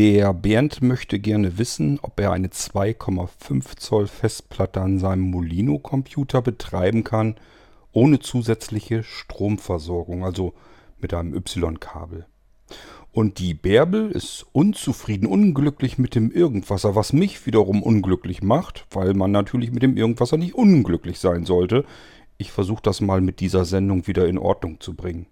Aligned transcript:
Der 0.00 0.32
Bernd 0.32 0.80
möchte 0.80 1.18
gerne 1.18 1.58
wissen, 1.58 1.98
ob 2.00 2.18
er 2.20 2.32
eine 2.32 2.48
2,5 2.48 3.76
Zoll 3.76 4.06
Festplatte 4.06 4.80
an 4.80 4.98
seinem 4.98 5.30
Molino-Computer 5.30 6.40
betreiben 6.40 7.04
kann, 7.04 7.34
ohne 7.92 8.18
zusätzliche 8.18 9.02
Stromversorgung, 9.02 10.24
also 10.24 10.54
mit 11.02 11.12
einem 11.12 11.34
Y-Kabel. 11.34 12.24
Und 13.12 13.40
die 13.40 13.52
Bärbel 13.52 14.10
ist 14.10 14.46
unzufrieden, 14.52 15.26
unglücklich 15.26 15.98
mit 15.98 16.14
dem 16.14 16.30
Irgendwasser, 16.30 16.94
was 16.94 17.12
mich 17.12 17.44
wiederum 17.44 17.82
unglücklich 17.82 18.42
macht, 18.42 18.86
weil 18.92 19.12
man 19.12 19.32
natürlich 19.32 19.70
mit 19.70 19.82
dem 19.82 19.98
Irgendwasser 19.98 20.38
nicht 20.38 20.54
unglücklich 20.54 21.18
sein 21.18 21.44
sollte. 21.44 21.84
Ich 22.38 22.52
versuche 22.52 22.82
das 22.82 23.02
mal 23.02 23.20
mit 23.20 23.40
dieser 23.40 23.66
Sendung 23.66 24.06
wieder 24.06 24.26
in 24.26 24.38
Ordnung 24.38 24.80
zu 24.80 24.94
bringen. 24.94 25.26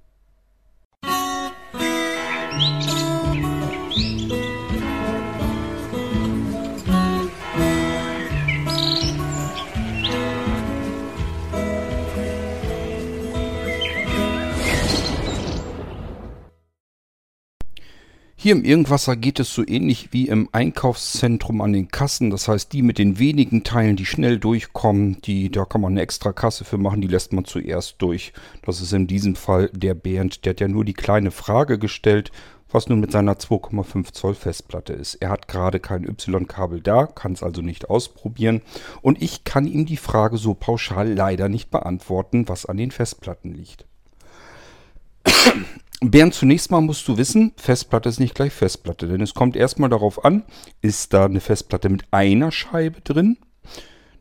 Hier 18.49 18.57
im 18.57 18.65
Irgendwasser 18.65 19.15
geht 19.15 19.41
es 19.41 19.53
so 19.53 19.63
ähnlich 19.69 20.09
wie 20.13 20.27
im 20.29 20.49
Einkaufszentrum 20.53 21.61
an 21.61 21.75
den 21.75 21.89
Kassen. 21.89 22.31
Das 22.31 22.49
heißt, 22.49 22.73
die 22.73 22.81
mit 22.81 22.97
den 22.97 23.19
wenigen 23.19 23.63
Teilen, 23.63 23.97
die 23.97 24.07
schnell 24.07 24.39
durchkommen, 24.39 25.21
die, 25.21 25.51
da 25.51 25.67
kann 25.67 25.83
man 25.83 25.93
eine 25.93 26.01
extra 26.01 26.33
Kasse 26.33 26.65
für 26.65 26.79
machen, 26.79 27.03
die 27.03 27.09
lässt 27.09 27.35
man 27.35 27.45
zuerst 27.45 27.97
durch. 27.99 28.33
Das 28.63 28.81
ist 28.81 28.95
in 28.95 29.07
diesem 29.07 29.37
Fall 29.37 29.69
der 29.75 29.93
Bernd. 29.93 30.47
Der 30.47 30.53
hat 30.53 30.61
ja 30.61 30.69
nur 30.69 30.87
die 30.87 30.95
kleine 30.95 31.31
Frage 31.31 31.79
gestellt, 31.79 32.33
was 32.71 32.89
nun 32.89 33.01
mit 33.01 33.13
seiner 33.13 33.35
2,5 33.35 34.15
Zoll 34.15 34.35
Festplatte 34.35 34.95
ist. 34.95 35.17
Er 35.17 35.29
hat 35.29 35.47
gerade 35.47 35.79
kein 35.79 36.05
Y-Kabel 36.05 36.81
da, 36.81 37.05
kann 37.05 37.35
es 37.35 37.43
also 37.43 37.61
nicht 37.61 37.91
ausprobieren. 37.91 38.63
Und 39.03 39.21
ich 39.21 39.45
kann 39.45 39.67
ihm 39.67 39.85
die 39.85 39.99
Frage 39.99 40.39
so 40.39 40.55
pauschal 40.55 41.13
leider 41.13 41.51
nicht 41.51 41.71
beantworten, 41.71 42.49
was 42.49 42.65
an 42.65 42.79
den 42.79 42.93
Festplatten 42.93 43.53
liegt. 43.53 43.85
Bernd, 46.01 46.33
zunächst 46.33 46.71
mal 46.71 46.81
musst 46.81 47.09
du 47.09 47.17
wissen, 47.17 47.53
Festplatte 47.57 48.09
ist 48.09 48.21
nicht 48.21 48.35
gleich 48.35 48.53
Festplatte, 48.53 49.09
denn 49.09 49.21
es 49.21 49.35
kommt 49.35 49.57
erstmal 49.57 49.91
darauf 49.91 50.25
an, 50.25 50.45
ist 50.81 51.13
da 51.13 51.25
eine 51.25 51.41
Festplatte 51.41 51.89
mit 51.89 52.05
einer 52.13 52.53
Scheibe 52.53 53.01
drin? 53.01 53.37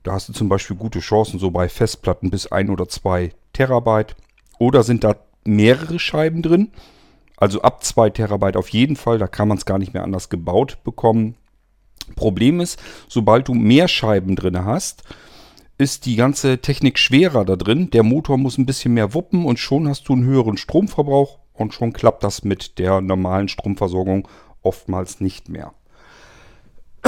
Da 0.02 0.14
hast 0.14 0.30
du 0.30 0.34
zum 0.34 0.50
Beispiel 0.50 0.76
gute 0.76 1.00
Chancen 1.00 1.40
so 1.40 1.52
bei 1.52 1.70
Festplatten 1.70 2.32
bis 2.32 2.52
ein 2.52 2.72
oder 2.72 2.88
zwei 2.88 3.32
Terabyte. 3.54 4.16
Oder 4.58 4.84
sind 4.84 5.04
da 5.04 5.18
mehrere 5.44 6.00
Scheiben 6.00 6.42
drin? 6.42 6.72
Also 7.36 7.62
ab 7.62 7.84
2 7.84 8.10
Terabyte 8.10 8.58
auf 8.58 8.70
jeden 8.70 8.96
Fall, 8.96 9.20
da 9.20 9.28
kann 9.28 9.48
man 9.48 9.58
es 9.58 9.66
gar 9.66 9.78
nicht 9.78 9.94
mehr 9.94 10.04
anders 10.04 10.30
gebaut 10.30 10.80
bekommen. 10.84 11.36
Problem 12.16 12.60
ist, 12.60 12.80
sobald 13.08 13.48
du 13.48 13.54
mehr 13.54 13.88
Scheiben 13.88 14.36
drin 14.36 14.66
hast, 14.66 15.04
ist 15.78 16.08
die 16.08 16.16
ganze 16.16 16.60
Technik 16.60 16.98
schwerer 16.98 17.46
da 17.46 17.56
drin. 17.56 17.92
Der 17.92 18.02
Motor 18.02 18.38
muss 18.38 18.58
ein 18.58 18.66
bisschen 18.66 18.96
mehr 18.96 19.14
wuppen 19.14 19.46
und 19.46 19.60
schon 19.60 19.88
hast 19.88 20.10
du 20.10 20.14
einen 20.14 20.24
höheren 20.24 20.58
Stromverbrauch 20.58 21.38
und 21.58 21.74
schon 21.74 21.94
klappt 21.94 22.24
das 22.24 22.44
mit 22.44 22.80
der 22.80 23.02
normalen 23.02 23.48
Stromversorgung 23.48 24.28
oftmals 24.62 25.20
nicht 25.20 25.50
mehr. 25.50 25.74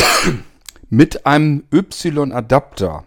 mit 0.89 1.25
einem 1.25 1.64
Y-Adapter 1.73 3.05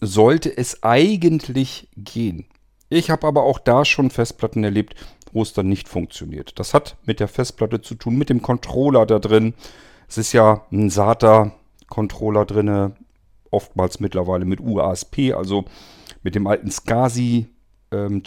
sollte 0.00 0.56
es 0.56 0.82
eigentlich 0.82 1.88
gehen. 1.96 2.46
Ich 2.88 3.10
habe 3.10 3.26
aber 3.26 3.42
auch 3.44 3.58
da 3.58 3.84
schon 3.84 4.10
Festplatten 4.10 4.62
erlebt, 4.62 4.94
wo 5.32 5.42
es 5.42 5.52
dann 5.52 5.68
nicht 5.68 5.88
funktioniert. 5.88 6.58
Das 6.58 6.74
hat 6.74 6.96
mit 7.04 7.18
der 7.18 7.28
Festplatte 7.28 7.80
zu 7.80 7.94
tun, 7.94 8.16
mit 8.16 8.30
dem 8.30 8.42
Controller 8.42 9.06
da 9.06 9.18
drin. 9.18 9.54
Es 10.08 10.18
ist 10.18 10.32
ja 10.32 10.64
ein 10.70 10.90
SATA-Controller 10.90 12.44
drin, 12.44 12.92
oftmals 13.50 14.00
mittlerweile 14.00 14.44
mit 14.44 14.60
UASP, 14.60 15.34
also 15.34 15.64
mit 16.22 16.34
dem 16.34 16.46
alten 16.46 16.70
SCSI 16.70 17.48
ähm, 17.90 18.22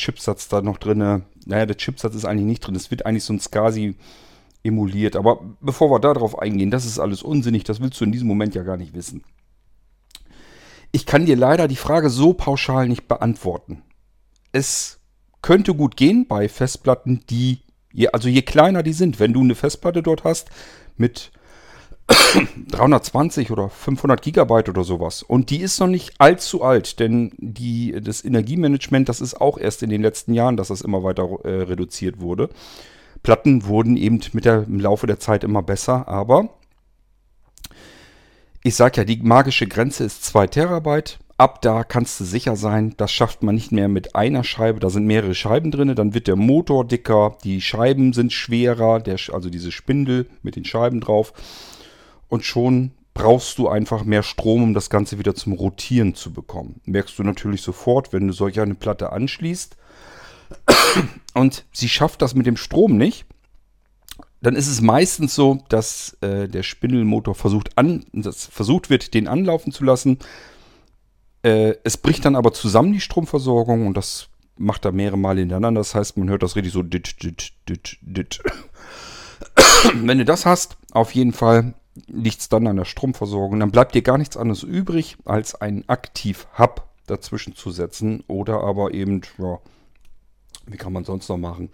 da 0.49 0.61
noch 0.61 0.77
drin. 0.77 1.23
Naja, 1.47 1.65
der 1.65 1.77
Chipsatz 1.77 2.15
ist 2.15 2.25
eigentlich 2.25 2.45
nicht 2.45 2.59
drin. 2.61 2.75
Es 2.75 2.91
wird 2.91 3.05
eigentlich 3.05 3.23
so 3.23 3.33
ein 3.33 3.39
SCSI 3.39 3.95
emuliert. 4.63 5.15
Aber 5.15 5.39
bevor 5.61 5.89
wir 5.89 5.99
darauf 5.99 6.37
eingehen, 6.39 6.71
das 6.71 6.85
ist 6.85 6.99
alles 6.99 7.23
unsinnig. 7.23 7.63
Das 7.63 7.81
willst 7.81 7.99
du 7.99 8.05
in 8.05 8.11
diesem 8.11 8.27
Moment 8.27 8.53
ja 8.55 8.63
gar 8.63 8.77
nicht 8.77 8.93
wissen. 8.93 9.23
Ich 10.91 11.05
kann 11.05 11.25
dir 11.25 11.35
leider 11.35 11.67
die 11.67 11.75
Frage 11.75 12.09
so 12.09 12.33
pauschal 12.33 12.87
nicht 12.87 13.07
beantworten. 13.07 13.81
Es 14.51 14.99
könnte 15.41 15.73
gut 15.73 15.97
gehen 15.97 16.27
bei 16.27 16.49
Festplatten, 16.49 17.23
die, 17.29 17.59
je, 17.93 18.09
also 18.09 18.27
je 18.27 18.41
kleiner 18.41 18.83
die 18.83 18.93
sind, 18.93 19.19
wenn 19.19 19.33
du 19.33 19.41
eine 19.41 19.55
Festplatte 19.55 20.01
dort 20.01 20.23
hast 20.23 20.49
mit 20.95 21.31
320 22.07 23.51
oder 23.51 23.69
500 23.69 24.21
Gigabyte 24.21 24.69
oder 24.69 24.83
sowas. 24.83 25.23
Und 25.23 25.49
die 25.49 25.59
ist 25.59 25.79
noch 25.79 25.87
nicht 25.87 26.13
allzu 26.19 26.63
alt, 26.63 26.99
denn 26.99 27.31
die, 27.37 27.99
das 28.01 28.23
Energiemanagement, 28.23 29.09
das 29.09 29.21
ist 29.21 29.39
auch 29.39 29.57
erst 29.57 29.83
in 29.83 29.89
den 29.89 30.01
letzten 30.01 30.33
Jahren, 30.33 30.57
dass 30.57 30.69
das 30.69 30.81
immer 30.81 31.03
weiter 31.03 31.27
äh, 31.43 31.63
reduziert 31.63 32.19
wurde. 32.21 32.49
Platten 33.23 33.65
wurden 33.65 33.97
eben 33.97 34.21
mit 34.33 34.45
der, 34.45 34.63
im 34.63 34.79
Laufe 34.79 35.07
der 35.07 35.19
Zeit 35.19 35.43
immer 35.43 35.63
besser, 35.63 36.07
aber 36.07 36.49
ich 38.63 38.75
sage 38.75 38.97
ja, 38.97 39.03
die 39.03 39.17
magische 39.17 39.67
Grenze 39.67 40.03
ist 40.03 40.23
2 40.25 40.47
Terabyte. 40.47 41.19
Ab 41.37 41.61
da 41.61 41.83
kannst 41.83 42.19
du 42.19 42.23
sicher 42.23 42.55
sein, 42.55 42.95
das 42.97 43.11
schafft 43.11 43.43
man 43.43 43.53
nicht 43.53 43.71
mehr 43.71 43.87
mit 43.87 44.15
einer 44.15 44.43
Scheibe. 44.43 44.79
Da 44.79 44.89
sind 44.89 45.05
mehrere 45.05 45.35
Scheiben 45.35 45.69
drin. 45.69 45.93
Dann 45.93 46.15
wird 46.15 46.27
der 46.27 46.35
Motor 46.35 46.85
dicker, 46.85 47.37
die 47.43 47.61
Scheiben 47.61 48.13
sind 48.13 48.33
schwerer, 48.33 48.99
der, 48.99 49.17
also 49.31 49.49
diese 49.49 49.71
Spindel 49.71 50.27
mit 50.41 50.55
den 50.55 50.65
Scheiben 50.65 50.99
drauf 50.99 51.33
und 52.29 52.45
schon 52.45 52.91
brauchst 53.13 53.57
du 53.57 53.67
einfach 53.67 54.03
mehr 54.03 54.23
Strom, 54.23 54.63
um 54.63 54.73
das 54.73 54.89
Ganze 54.89 55.17
wieder 55.17 55.33
zum 55.33 55.53
Rotieren 55.53 56.13
zu 56.13 56.31
bekommen. 56.31 56.81
Merkst 56.85 57.17
du 57.17 57.23
natürlich 57.23 57.63
sofort, 57.63 58.13
wenn 58.13 58.27
du 58.27 58.33
solch 58.33 58.59
eine 58.59 58.75
Platte 58.75 59.11
anschließt 59.11 59.75
und 61.33 61.65
sie 61.71 61.89
schafft 61.89 62.21
das 62.21 62.35
mit 62.35 62.45
dem 62.45 62.57
Strom 62.57 62.97
nicht, 62.97 63.25
dann 64.41 64.55
ist 64.55 64.67
es 64.67 64.81
meistens 64.81 65.33
so, 65.33 65.63
dass 65.69 66.15
äh, 66.21 66.47
der 66.47 66.61
Spindelmotor 66.61 67.33
versucht, 67.33 67.75
an, 67.77 68.05
versucht 68.51 68.89
wird, 68.89 69.13
den 69.15 69.27
anlaufen 69.27 69.71
zu 69.71 69.83
lassen. 69.83 70.19
Äh, 71.41 71.73
es 71.83 71.97
bricht 71.97 72.23
dann 72.23 72.35
aber 72.35 72.53
zusammen 72.53 72.93
die 72.93 73.01
Stromversorgung 73.01 73.87
und 73.87 73.97
das 73.97 74.29
macht 74.57 74.85
er 74.85 74.91
mehrere 74.91 75.17
Male 75.17 75.39
hintereinander. 75.39 75.79
Das 75.79 75.95
heißt, 75.95 76.17
man 76.17 76.29
hört 76.29 76.43
das 76.43 76.55
richtig 76.55 76.73
so 76.73 76.83
dit, 76.83 77.23
dit, 77.23 77.53
dit, 77.67 77.97
dit. 78.01 78.39
Wenn 79.93 80.19
du 80.19 80.25
das 80.25 80.45
hast, 80.45 80.77
auf 80.91 81.15
jeden 81.15 81.33
Fall 81.33 81.73
liegt 82.07 82.41
es 82.41 82.49
dann 82.49 82.67
an 82.67 82.77
der 82.77 82.85
Stromversorgung. 82.85 83.59
Dann 83.59 83.71
bleibt 83.71 83.95
dir 83.95 84.01
gar 84.01 84.17
nichts 84.17 84.37
anderes 84.37 84.63
übrig, 84.63 85.17
als 85.25 85.55
einen 85.55 85.87
Aktiv-Hub 85.87 86.87
dazwischen 87.07 87.55
zu 87.55 87.71
setzen. 87.71 88.23
Oder 88.27 88.61
aber 88.61 88.93
eben, 88.93 89.21
ja, 89.37 89.59
wie 90.67 90.77
kann 90.77 90.93
man 90.93 91.05
sonst 91.05 91.29
noch 91.29 91.37
machen? 91.37 91.69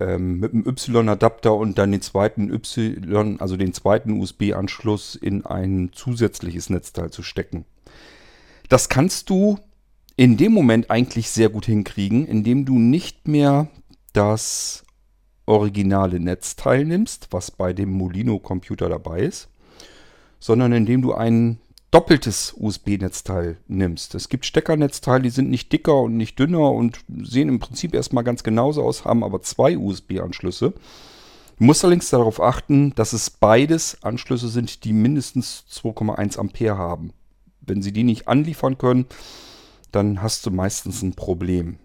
Ähm, 0.00 0.40
mit 0.40 0.52
einem 0.52 0.66
Y-Adapter 0.66 1.54
und 1.54 1.78
dann 1.78 1.92
den 1.92 2.02
zweiten 2.02 2.52
Y, 2.52 3.40
also 3.40 3.56
den 3.56 3.74
zweiten 3.74 4.20
USB-Anschluss 4.20 5.14
in 5.14 5.46
ein 5.46 5.90
zusätzliches 5.92 6.70
Netzteil 6.70 7.10
zu 7.10 7.22
stecken. 7.22 7.64
Das 8.68 8.88
kannst 8.88 9.30
du 9.30 9.58
in 10.16 10.36
dem 10.36 10.52
Moment 10.52 10.90
eigentlich 10.90 11.30
sehr 11.30 11.48
gut 11.48 11.66
hinkriegen, 11.66 12.26
indem 12.26 12.64
du 12.64 12.78
nicht 12.78 13.28
mehr 13.28 13.68
das 14.12 14.84
originale 15.46 16.20
Netzteil 16.20 16.84
nimmst, 16.84 17.28
was 17.30 17.50
bei 17.50 17.72
dem 17.72 17.90
Molino-Computer 17.92 18.88
dabei 18.88 19.20
ist, 19.20 19.48
sondern 20.42 20.72
indem 20.72 21.02
du 21.02 21.14
ein 21.14 21.60
doppeltes 21.92 22.52
USB-Netzteil 22.58 23.58
nimmst. 23.68 24.16
Es 24.16 24.28
gibt 24.28 24.44
Steckernetzteile, 24.44 25.22
die 25.22 25.30
sind 25.30 25.50
nicht 25.50 25.72
dicker 25.72 26.00
und 26.00 26.16
nicht 26.16 26.36
dünner 26.36 26.72
und 26.72 26.98
sehen 27.22 27.48
im 27.48 27.60
Prinzip 27.60 27.94
erstmal 27.94 28.24
ganz 28.24 28.42
genauso 28.42 28.82
aus, 28.82 29.04
haben 29.04 29.22
aber 29.22 29.42
zwei 29.42 29.78
USB-Anschlüsse. 29.78 30.72
Du 31.58 31.64
musst 31.64 31.84
allerdings 31.84 32.10
darauf 32.10 32.42
achten, 32.42 32.92
dass 32.96 33.12
es 33.12 33.30
beides 33.30 34.02
Anschlüsse 34.02 34.48
sind, 34.48 34.82
die 34.82 34.92
mindestens 34.92 35.64
2,1 35.70 36.38
Ampere 36.38 36.76
haben. 36.76 37.12
Wenn 37.60 37.80
sie 37.80 37.92
die 37.92 38.02
nicht 38.02 38.26
anliefern 38.26 38.78
können, 38.78 39.06
dann 39.92 40.22
hast 40.22 40.44
du 40.44 40.50
meistens 40.50 41.02
ein 41.02 41.14
Problem. 41.14 41.76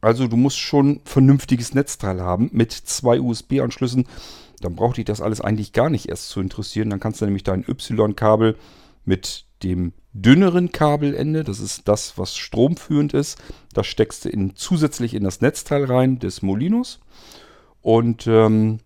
Also 0.00 0.26
du 0.26 0.38
musst 0.38 0.58
schon 0.58 1.00
vernünftiges 1.04 1.74
Netzteil 1.74 2.22
haben 2.22 2.48
mit 2.52 2.72
zwei 2.72 3.20
USB-Anschlüssen, 3.20 4.06
dann 4.60 4.76
braucht 4.76 4.96
dich 4.96 5.04
das 5.04 5.20
alles 5.20 5.40
eigentlich 5.40 5.72
gar 5.72 5.90
nicht 5.90 6.08
erst 6.08 6.28
zu 6.28 6.40
interessieren. 6.40 6.90
Dann 6.90 7.00
kannst 7.00 7.20
du 7.20 7.24
nämlich 7.24 7.44
dein 7.44 7.64
Y-Kabel 7.66 8.56
mit 9.04 9.46
dem 9.62 9.92
dünneren 10.12 10.72
Kabelende, 10.72 11.44
das 11.44 11.60
ist 11.60 11.86
das, 11.86 12.18
was 12.18 12.36
stromführend 12.36 13.14
ist, 13.14 13.38
das 13.72 13.86
steckst 13.86 14.24
du 14.24 14.28
in, 14.28 14.56
zusätzlich 14.56 15.14
in 15.14 15.24
das 15.24 15.40
Netzteil 15.40 15.84
rein 15.84 16.18
des 16.18 16.42
Molinos. 16.42 17.00
Und 17.80 18.26
ähm, 18.26 18.78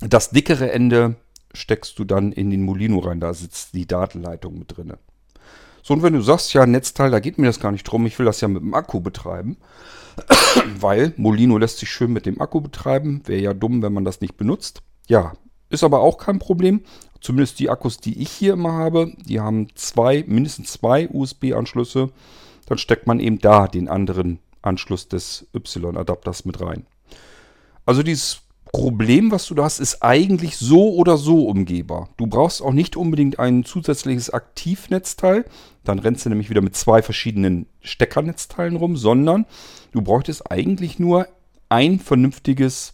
das 0.00 0.30
dickere 0.30 0.72
Ende 0.72 1.16
steckst 1.52 1.98
du 1.98 2.04
dann 2.04 2.32
in 2.32 2.50
den 2.50 2.62
Molino 2.62 2.98
rein, 2.98 3.20
da 3.20 3.34
sitzt 3.34 3.74
die 3.74 3.86
Datenleitung 3.86 4.58
mit 4.58 4.76
drin. 4.76 4.94
So, 5.82 5.94
und 5.94 6.02
wenn 6.02 6.12
du 6.12 6.20
sagst, 6.20 6.52
ja, 6.54 6.66
Netzteil, 6.66 7.10
da 7.10 7.20
geht 7.20 7.38
mir 7.38 7.46
das 7.46 7.60
gar 7.60 7.72
nicht 7.72 7.84
drum, 7.84 8.06
ich 8.06 8.18
will 8.18 8.26
das 8.26 8.40
ja 8.40 8.48
mit 8.48 8.62
dem 8.62 8.74
Akku 8.74 9.00
betreiben, 9.00 9.56
weil 10.80 11.12
Molino 11.16 11.58
lässt 11.58 11.78
sich 11.78 11.90
schön 11.90 12.12
mit 12.12 12.26
dem 12.26 12.40
Akku 12.40 12.60
betreiben, 12.60 13.22
wäre 13.26 13.40
ja 13.40 13.54
dumm, 13.54 13.82
wenn 13.82 13.92
man 13.92 14.04
das 14.04 14.20
nicht 14.20 14.36
benutzt. 14.36 14.82
Ja, 15.08 15.32
ist 15.70 15.84
aber 15.84 16.00
auch 16.00 16.18
kein 16.18 16.38
Problem. 16.38 16.82
Zumindest 17.20 17.58
die 17.58 17.68
Akkus, 17.68 17.98
die 17.98 18.22
ich 18.22 18.30
hier 18.30 18.52
immer 18.52 18.72
habe, 18.72 19.12
die 19.26 19.40
haben 19.40 19.68
zwei, 19.74 20.24
mindestens 20.26 20.72
zwei 20.72 21.08
USB-Anschlüsse. 21.08 22.10
Dann 22.66 22.78
steckt 22.78 23.06
man 23.06 23.18
eben 23.18 23.38
da 23.38 23.66
den 23.66 23.88
anderen 23.88 24.38
Anschluss 24.62 25.08
des 25.08 25.48
Y-Adapters 25.54 26.44
mit 26.44 26.60
rein. 26.60 26.86
Also 27.86 28.02
dieses 28.02 28.42
Problem, 28.72 29.30
was 29.30 29.46
du 29.46 29.54
da 29.54 29.64
hast, 29.64 29.80
ist 29.80 30.02
eigentlich 30.02 30.58
so 30.58 30.94
oder 30.94 31.16
so 31.16 31.46
umgehbar. 31.46 32.10
Du 32.18 32.26
brauchst 32.26 32.60
auch 32.62 32.72
nicht 32.72 32.96
unbedingt 32.96 33.38
ein 33.38 33.64
zusätzliches 33.64 34.30
Aktivnetzteil. 34.30 35.46
Dann 35.84 35.98
rennst 35.98 36.26
du 36.26 36.28
nämlich 36.28 36.50
wieder 36.50 36.60
mit 36.60 36.76
zwei 36.76 37.00
verschiedenen 37.00 37.66
Steckernetzteilen 37.80 38.76
rum, 38.76 38.96
sondern 38.96 39.46
du 39.92 40.02
bräuchtest 40.02 40.50
eigentlich 40.50 40.98
nur 40.98 41.26
ein 41.70 41.98
vernünftiges 41.98 42.92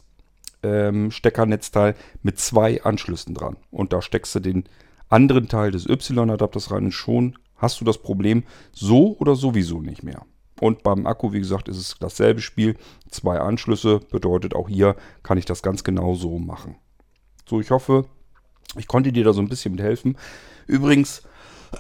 ähm, 0.65 1.11
Steckernetzteil 1.11 1.95
mit 2.23 2.39
zwei 2.39 2.83
Anschlüssen 2.83 3.35
dran. 3.35 3.57
Und 3.71 3.93
da 3.93 4.03
steckst 4.03 4.35
du 4.35 4.41
den 4.41 4.65
anderen 5.09 5.49
Teil 5.49 5.71
des 5.71 5.87
Y-Adapters 5.87 6.71
rein 6.71 6.87
und 6.87 6.93
schon 6.93 7.39
hast 7.57 7.81
du 7.81 7.85
das 7.85 7.99
Problem 7.99 8.43
so 8.73 9.17
oder 9.19 9.37
sowieso 9.37 9.81
nicht 9.81 10.03
mehr. 10.03 10.23
Und 10.61 10.83
beim 10.83 11.07
Akku, 11.07 11.33
wie 11.33 11.41
gesagt, 11.41 11.69
ist 11.69 11.79
es 11.79 11.97
dasselbe 11.99 12.41
Spiel. 12.41 12.77
Zwei 13.11 13.39
Anschlüsse 13.39 14.01
bedeutet 14.11 14.55
auch 14.55 14.69
hier 14.69 14.97
kann 15.23 15.39
ich 15.39 15.45
das 15.45 15.63
ganz 15.63 15.85
genau 15.85 16.15
so 16.15 16.39
machen. 16.39 16.77
So, 17.49 17.61
ich 17.61 17.71
hoffe, 17.71 18.07
ich 18.77 18.87
konnte 18.87 19.13
dir 19.13 19.25
da 19.25 19.33
so 19.33 19.41
ein 19.41 19.49
bisschen 19.49 19.73
mit 19.73 19.83
helfen. 19.83 20.17
Übrigens, 20.67 21.23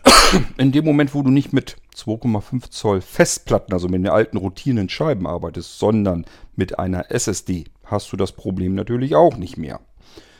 in 0.59 0.73
dem 0.73 0.85
Moment, 0.85 1.15
wo 1.15 1.23
du 1.23 1.31
nicht 1.31 1.53
mit 1.53 1.77
2,5 1.97 2.71
Zoll 2.71 3.01
Festplatten, 3.01 3.73
also 3.73 3.89
mit 3.89 4.01
den 4.01 4.09
alten 4.09 4.37
routierenden 4.37 4.89
Scheiben 4.89 5.27
arbeitest, 5.27 5.79
sondern 5.79 6.27
mit 6.57 6.79
einer 6.79 7.11
SSD, 7.11 7.67
hast 7.87 8.13
du 8.13 8.17
das 8.17 8.33
Problem 8.33 8.75
natürlich 8.75 9.15
auch 9.15 9.37
nicht 9.37 9.57
mehr. 9.57 9.81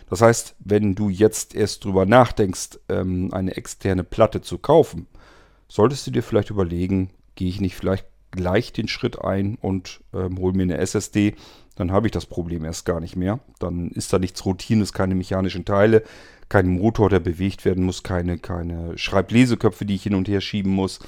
Das 0.09 0.21
heißt, 0.21 0.57
wenn 0.61 0.95
du 0.95 1.09
jetzt 1.09 1.55
erst 1.55 1.85
drüber 1.85 2.07
nachdenkst, 2.07 2.79
ähm, 2.89 3.33
eine 3.33 3.57
externe 3.57 4.05
Platte 4.05 4.43
zu 4.43 4.59
kaufen, 4.59 5.07
solltest 5.69 6.07
du 6.07 6.11
dir 6.11 6.23
vielleicht 6.23 6.51
überlegen, 6.51 7.11
gehe 7.35 7.49
ich 7.49 7.61
nicht 7.61 7.75
vielleicht 7.75 8.07
gleich 8.31 8.73
den 8.73 8.89
Schritt 8.89 9.21
ein 9.21 9.57
und 9.61 10.01
ähm, 10.13 10.39
hole 10.39 10.55
mir 10.55 10.65
eine 10.65 10.79
SSD, 10.79 11.35
dann 11.77 11.91
habe 11.91 12.07
ich 12.07 12.13
das 12.13 12.27
Problem 12.27 12.65
erst 12.65 12.85
gar 12.85 13.01
nicht 13.01 13.17
mehr. 13.17 13.41
Dann 13.59 13.91
ist 13.91 14.13
da 14.13 14.19
nichts 14.19 14.45
Routines, 14.45 14.93
keine 14.93 15.15
mechanischen 15.15 15.65
Teile, 15.65 16.05
kein 16.49 16.69
Motor, 16.69 17.11
der 17.11 17.21
bewegt 17.21 17.65
werden 17.65 17.85
muss, 17.85 18.03
keine, 18.03 18.39
keine 18.39 18.97
Schreibleseköpfe, 18.99 19.85
die 19.85 19.95
ich 19.95 20.03
hin 20.03 20.15
und 20.15 20.29
her 20.29 20.41
schieben 20.41 20.73
muss. 20.73 21.01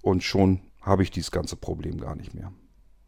Und 0.00 0.22
schon 0.22 0.60
habe 0.80 1.02
ich 1.02 1.10
dieses 1.10 1.30
ganze 1.30 1.56
Problem 1.56 2.00
gar 2.00 2.14
nicht 2.14 2.34
mehr. 2.34 2.52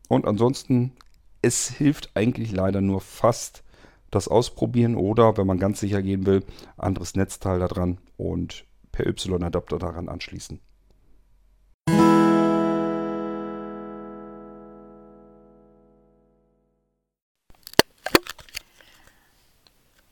Und 0.09 0.27
ansonsten, 0.27 0.93
es 1.43 1.69
hilft 1.69 2.11
eigentlich 2.15 2.53
leider 2.53 2.81
nur 2.81 3.01
fast 3.01 3.63
das 4.11 4.29
Ausprobieren 4.29 4.97
oder, 4.97 5.37
wenn 5.37 5.47
man 5.47 5.59
ganz 5.59 5.81
sicher 5.81 6.03
gehen 6.03 6.27
will, 6.27 6.45
anderes 6.77 7.15
Netzteil 7.15 7.61
da 7.61 7.69
dran 7.69 7.99
und 8.17 8.65
per 8.93 9.07
Y-Adapter 9.07 9.79
daran 9.79 10.09
anschließen. 10.09 10.61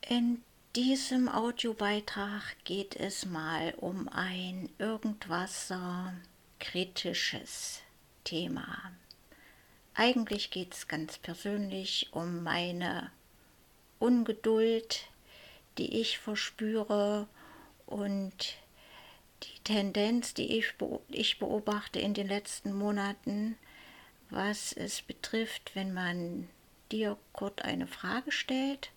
In 0.08 0.42
diesem 0.74 1.28
Audiobeitrag 1.28 2.56
geht 2.64 2.96
es 2.96 3.26
mal 3.26 3.74
um 3.76 4.08
ein 4.08 4.70
irgendwas 4.78 5.72
kritisches 6.58 7.80
Thema. 8.24 8.92
Eigentlich 10.00 10.50
geht 10.50 10.74
es 10.74 10.86
ganz 10.86 11.18
persönlich 11.18 12.10
um 12.12 12.44
meine 12.44 13.10
Ungeduld, 13.98 15.08
die 15.76 16.00
ich 16.00 16.20
verspüre 16.20 17.26
und 17.84 18.54
die 19.42 19.58
Tendenz, 19.64 20.34
die 20.34 20.62
ich 21.08 21.38
beobachte 21.40 21.98
in 21.98 22.14
den 22.14 22.28
letzten 22.28 22.74
Monaten, 22.74 23.58
was 24.30 24.72
es 24.72 25.02
betrifft, 25.02 25.74
wenn 25.74 25.92
man 25.92 26.48
dir 26.92 27.16
Kurt 27.32 27.62
eine 27.62 27.88
Frage 27.88 28.30
stellt 28.30 28.92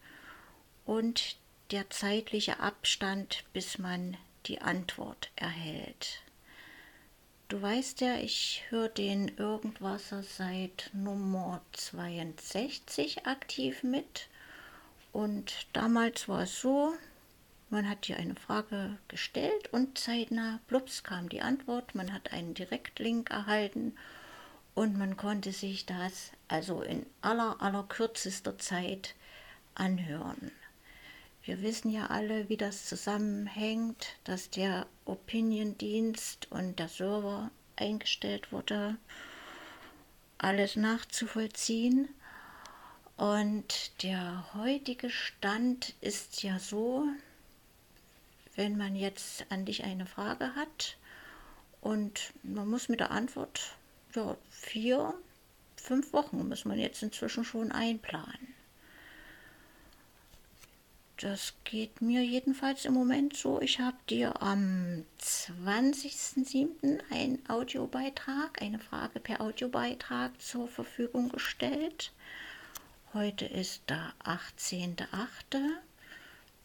und 0.85 1.37
der 1.71 1.89
zeitliche 1.89 2.59
Abstand, 2.59 3.43
bis 3.53 3.79
man 3.79 4.17
die 4.45 4.61
Antwort 4.61 5.31
erhält. 5.35 6.21
Du 7.51 7.61
weißt 7.61 7.99
ja, 7.99 8.15
ich 8.15 8.63
höre 8.69 8.87
den 8.87 9.27
Irgendwasser 9.27 10.23
seit 10.23 10.89
Nummer 10.93 11.59
62 11.73 13.27
aktiv 13.27 13.83
mit. 13.83 14.29
Und 15.11 15.67
damals 15.73 16.29
war 16.29 16.43
es 16.43 16.61
so, 16.61 16.93
man 17.69 17.89
hat 17.89 18.05
hier 18.05 18.15
eine 18.15 18.35
Frage 18.35 18.97
gestellt 19.09 19.67
und 19.73 19.97
zeitnah, 19.97 20.61
plups, 20.67 21.03
kam 21.03 21.27
die 21.27 21.41
Antwort. 21.41 21.93
Man 21.93 22.13
hat 22.13 22.31
einen 22.31 22.53
Direktlink 22.53 23.31
erhalten 23.31 23.97
und 24.73 24.97
man 24.97 25.17
konnte 25.17 25.51
sich 25.51 25.85
das 25.85 26.31
also 26.47 26.81
in 26.81 27.05
aller, 27.19 27.61
aller 27.61 27.83
kürzester 27.83 28.57
Zeit 28.59 29.13
anhören. 29.75 30.53
Wir 31.43 31.61
wissen 31.63 31.89
ja 31.89 32.07
alle, 32.07 32.49
wie 32.49 32.57
das 32.57 32.85
zusammenhängt, 32.85 34.15
dass 34.25 34.51
der 34.51 34.85
Opinion-Dienst 35.05 36.51
und 36.51 36.77
der 36.77 36.87
Server 36.87 37.49
eingestellt 37.75 38.51
wurde, 38.51 38.97
alles 40.37 40.75
nachzuvollziehen. 40.75 42.09
Und 43.17 44.03
der 44.03 44.53
heutige 44.53 45.09
Stand 45.09 45.95
ist 46.01 46.43
ja 46.43 46.59
so, 46.59 47.07
wenn 48.55 48.77
man 48.77 48.95
jetzt 48.95 49.45
an 49.49 49.65
dich 49.65 49.83
eine 49.83 50.05
Frage 50.05 50.55
hat 50.55 50.97
und 51.81 52.33
man 52.43 52.69
muss 52.69 52.87
mit 52.87 52.99
der 52.99 53.11
Antwort, 53.11 53.75
ja, 54.13 54.37
vier, 54.51 55.13
fünf 55.75 56.13
Wochen 56.13 56.47
muss 56.47 56.65
man 56.65 56.77
jetzt 56.77 57.01
inzwischen 57.01 57.43
schon 57.43 57.71
einplanen. 57.71 58.60
Das 61.21 61.53
geht 61.65 62.01
mir 62.01 62.23
jedenfalls 62.23 62.85
im 62.85 62.95
Moment 62.95 63.37
so. 63.37 63.61
Ich 63.61 63.79
habe 63.79 63.97
dir 64.09 64.41
am 64.41 65.05
20.07. 65.19 66.99
einen 67.11 67.47
Audiobeitrag, 67.47 68.59
eine 68.59 68.79
Frage 68.79 69.19
per 69.19 69.39
Audiobeitrag 69.39 70.41
zur 70.41 70.67
Verfügung 70.67 71.29
gestellt. 71.29 72.11
Heute 73.13 73.45
ist 73.45 73.83
der 73.87 74.13
18.08. 74.23 75.05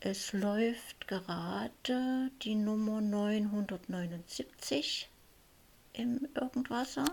Es 0.00 0.32
läuft 0.32 1.06
gerade 1.06 2.30
die 2.40 2.54
Nummer 2.54 3.02
979 3.02 5.10
im 5.92 6.26
Irgendwasser. 6.34 7.04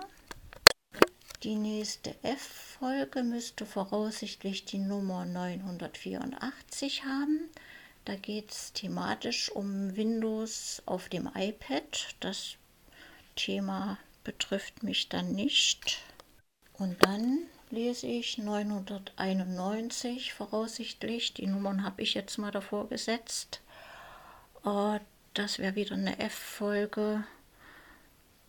Die 1.44 1.56
nächste 1.56 2.16
F-Folge 2.24 3.22
müsste 3.22 3.66
voraussichtlich 3.66 4.64
die 4.64 4.78
Nummer 4.78 5.26
984 5.26 7.04
haben. 7.04 7.50
Da 8.06 8.16
geht 8.16 8.50
es 8.50 8.72
thematisch 8.72 9.52
um 9.52 9.94
Windows 9.98 10.82
auf 10.86 11.10
dem 11.10 11.30
iPad. 11.36 12.16
Das 12.22 12.56
Thema 13.36 13.98
betrifft 14.24 14.84
mich 14.84 15.10
dann 15.10 15.34
nicht. 15.34 16.00
Und 16.72 17.04
dann 17.04 17.40
lese 17.72 18.08
ich 18.08 18.38
991 18.38 20.34
voraussichtlich. 20.34 21.34
Die 21.34 21.48
Nummern 21.48 21.84
habe 21.84 22.04
ich 22.04 22.14
jetzt 22.14 22.38
mal 22.38 22.52
davor 22.52 22.88
gesetzt. 22.88 23.60
Äh, 24.64 25.02
das 25.34 25.60
wäre 25.60 25.76
wieder 25.76 25.96
eine 25.96 26.20
F-Folge. 26.20 27.26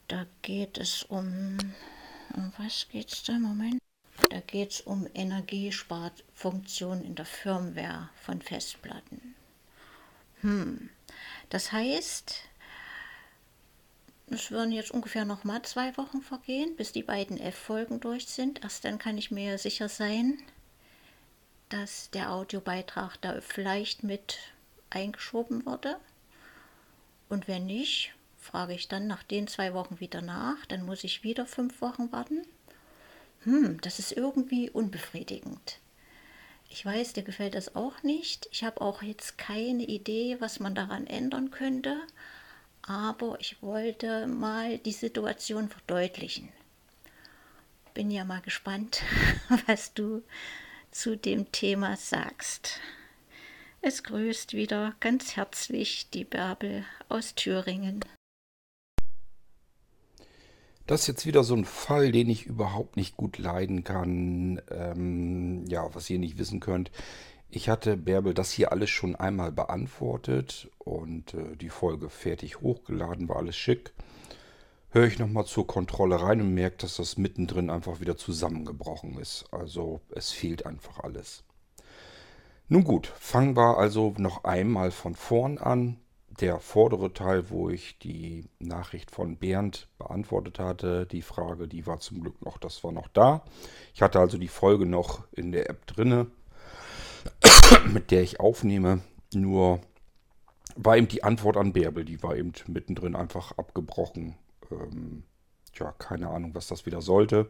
Da 0.07 0.27
geht 0.43 0.79
es 0.79 1.03
um 1.03 1.59
um 2.37 2.53
was 2.59 2.89
geht 2.89 3.13
es 3.13 3.23
da? 3.23 3.33
Moment. 3.39 3.79
Da 4.31 4.41
geht 4.41 4.73
es 4.73 4.81
um 4.81 5.07
Energiesparfunktionen 5.15 7.05
in 7.05 7.15
der 7.15 7.25
Firmware 7.25 8.11
von 8.23 8.41
Festplatten. 8.41 9.35
Hm. 10.41 10.91
Das 11.51 11.73
heißt, 11.73 12.35
es 14.29 14.51
würden 14.51 14.73
jetzt 14.73 14.91
ungefähr 14.91 15.25
noch 15.25 15.45
mal 15.45 15.63
zwei 15.63 15.97
Wochen 15.97 16.23
vergehen, 16.23 16.77
bis 16.77 16.93
die 16.93 17.03
beiden 17.03 17.39
F-Folgen 17.39 18.01
durch 18.01 18.27
sind. 18.27 18.63
Erst 18.63 18.85
dann 18.85 18.99
kann 18.99 19.19
ich 19.19 19.31
mir 19.31 19.59
sicher 19.59 19.89
sein, 19.89 20.43
dass 21.69 22.11
der 22.11 22.33
Audiobeitrag 22.33 23.17
da 23.21 23.41
vielleicht 23.41 24.03
mit 24.03 24.39
eingeschoben 24.91 25.67
wurde. 25.67 25.99
Und 27.29 27.49
wenn 27.49 27.67
nicht, 27.67 28.15
frage 28.45 28.75
ich 28.75 28.89
dann 28.89 29.07
nach 29.07 29.23
den 29.23 29.49
zwei 29.49 29.75
Wochen 29.75 30.01
wieder 30.01 30.21
nach, 30.23 30.67
dann 30.67 30.85
muss 30.85 31.03
ich 31.03 31.25
wieder 31.25 31.47
fünf 31.47 31.81
Wochen 31.81 32.13
warten. 32.13 32.47
Hm, 33.45 33.81
das 33.81 33.99
ist 33.99 34.13
irgendwie 34.13 34.71
unbefriedigend. 34.71 35.79
Ich 36.69 36.85
weiß, 36.85 37.15
dir 37.15 37.23
gefällt 37.23 37.55
das 37.55 37.75
auch 37.75 38.03
nicht. 38.03 38.49
Ich 38.53 38.63
habe 38.63 38.81
auch 38.81 39.03
jetzt 39.03 39.39
keine 39.39 39.85
Idee, 39.85 40.37
was 40.41 40.61
man 40.61 40.75
daran 40.75 41.07
ändern 41.07 41.51
könnte, 41.51 42.01
aber 42.83 43.39
ich 43.41 43.63
wollte 43.63 44.27
mal 44.27 44.79
die 44.79 44.93
Situation 44.93 45.69
verdeutlichen. 45.69 46.49
Bin 47.95 48.11
ja 48.11 48.25
mal 48.25 48.41
gespannt, 48.41 49.03
was 49.67 49.95
du 49.95 50.23
zu 50.91 51.17
dem 51.17 51.51
Thema 51.51 51.97
sagst. 51.97 52.81
Es 53.81 54.03
grüßt 54.03 54.55
wieder 54.55 54.95
ganz 55.01 55.37
herzlich 55.37 56.09
die 56.11 56.25
Bärbel 56.25 56.85
aus 57.09 57.35
Thüringen. 57.35 58.05
Das 60.87 61.03
ist 61.03 61.07
jetzt 61.07 61.27
wieder 61.27 61.45
so 61.45 61.55
ein 61.55 61.65
Fall, 61.65 62.13
den 62.13 62.29
ich 62.29 62.45
überhaupt 62.45 62.97
nicht 62.97 63.17
gut 63.17 63.39
leiden 63.39 63.85
kann. 63.85 64.61
Ähm, 64.71 65.65
ja, 65.67 65.95
was 65.95 66.11
ihr 66.11 66.19
nicht 66.19 66.37
wissen 66.39 66.61
könnt. 66.61 66.91
Ich 67.49 67.69
hatte 67.69 67.97
Bärbel 67.97 68.35
das 68.35 68.51
hier 68.51 68.73
alles 68.73 68.91
schon 68.91 69.17
einmal 69.17 69.51
beantwortet 69.53 70.69
und 70.79 71.35
äh, 71.35 71.57
die 71.57 71.71
Folge 71.71 72.11
fertig 72.11 72.61
hochgeladen, 72.61 73.29
war 73.29 73.37
alles 73.37 73.57
schick. 73.57 73.95
Höre 74.91 75.07
ich 75.07 75.19
nochmal 75.19 75.47
zur 75.47 75.67
Kontrolle 75.67 76.21
rein 76.21 76.41
und 76.41 76.53
merke, 76.53 76.77
dass 76.79 76.97
das 76.97 77.17
mittendrin 77.17 77.71
einfach 77.71 78.01
wieder 78.01 78.17
zusammengebrochen 78.17 79.19
ist. 79.19 79.47
Also 79.53 80.01
es 80.11 80.33
fehlt 80.33 80.67
einfach 80.67 81.01
alles. 81.01 81.45
Nun 82.69 82.85
gut, 82.85 83.07
fangen 83.07 83.57
wir 83.57 83.79
also 83.79 84.15
noch 84.19 84.45
einmal 84.45 84.91
von 84.91 85.15
vorn 85.15 85.59
an. 85.59 85.97
Der 86.41 86.59
vordere 86.59 87.13
Teil, 87.13 87.51
wo 87.51 87.69
ich 87.69 87.99
die 87.99 88.49
Nachricht 88.59 89.13
von 89.13 89.37
Bernd 89.37 89.89
beantwortet 89.99 90.59
hatte, 90.59 91.07
die 91.07 91.23
Frage, 91.23 91.69
die 91.69 91.87
war 91.87 92.01
zum 92.01 92.23
Glück 92.23 92.43
noch, 92.43 92.59
das 92.59 92.83
war 92.83 92.91
noch 92.91 93.07
da. 93.09 93.45
Ich 93.95 94.03
hatte 94.03 94.19
also 94.19 94.37
die 94.37 94.49
Folge 94.49 94.87
noch 94.87 95.25
in 95.33 95.53
der 95.53 95.71
App 95.71 95.87
drinne, 95.87 96.27
mit 97.93 98.11
der 98.11 98.23
ich 98.23 98.41
aufnehme. 98.41 99.01
Nur 99.33 99.81
war 100.75 100.97
eben 100.97 101.07
die 101.07 101.23
Antwort 101.23 101.57
an 101.57 101.73
Bärbel, 101.73 102.05
die 102.05 102.23
war 102.23 102.37
eben 102.37 102.53
mittendrin 102.67 103.15
einfach 103.15 103.53
abgebrochen. 103.59 104.35
Ähm, 104.73 105.23
tja, 105.73 105.93
keine 105.99 106.31
Ahnung, 106.31 106.55
was 106.55 106.67
das 106.67 106.85
wieder 106.85 107.01
sollte. 107.01 107.49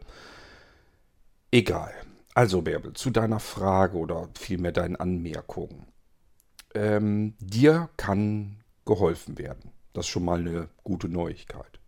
Egal. 1.51 1.93
Also 2.35 2.61
Bärbel, 2.61 2.93
zu 2.93 3.09
deiner 3.09 3.39
Frage 3.39 3.97
oder 3.97 4.29
vielmehr 4.37 4.73
deinen 4.73 4.97
Anmerkungen. 4.97 5.87
Ähm, 6.75 7.33
dir 7.39 7.89
kann 7.95 8.57
geholfen 8.85 9.37
werden. 9.37 9.71
Das 9.93 10.05
ist 10.05 10.11
schon 10.11 10.25
mal 10.25 10.39
eine 10.39 10.69
gute 10.83 11.09
Neuigkeit. 11.09 11.79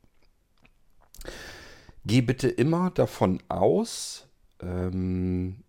Geh 2.06 2.22
bitte 2.22 2.48
immer 2.48 2.92
davon 2.92 3.42
aus, 3.50 4.28
ähm, 4.62 5.64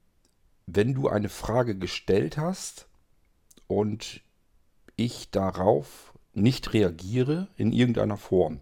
wenn 0.67 0.95
du 0.95 1.09
eine 1.09 1.29
Frage 1.29 1.77
gestellt 1.77 2.39
hast 2.39 2.87
und 3.67 4.21
ich 4.97 5.31
darauf 5.31 6.13
nicht 6.33 6.73
reagiere 6.73 7.49
in 7.57 7.73
irgendeiner 7.73 8.17
Form. 8.17 8.61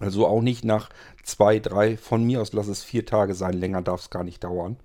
Also 0.00 0.26
auch 0.26 0.40
nicht 0.40 0.64
nach 0.64 0.88
zwei, 1.22 1.58
drei, 1.58 1.96
von 1.96 2.24
mir 2.24 2.40
aus 2.40 2.52
lass 2.52 2.68
es 2.68 2.82
vier 2.82 3.06
Tage 3.06 3.34
sein, 3.34 3.52
länger 3.52 3.82
darf 3.82 4.00
es 4.00 4.10
gar 4.10 4.24
nicht 4.24 4.42
dauern. 4.42 4.76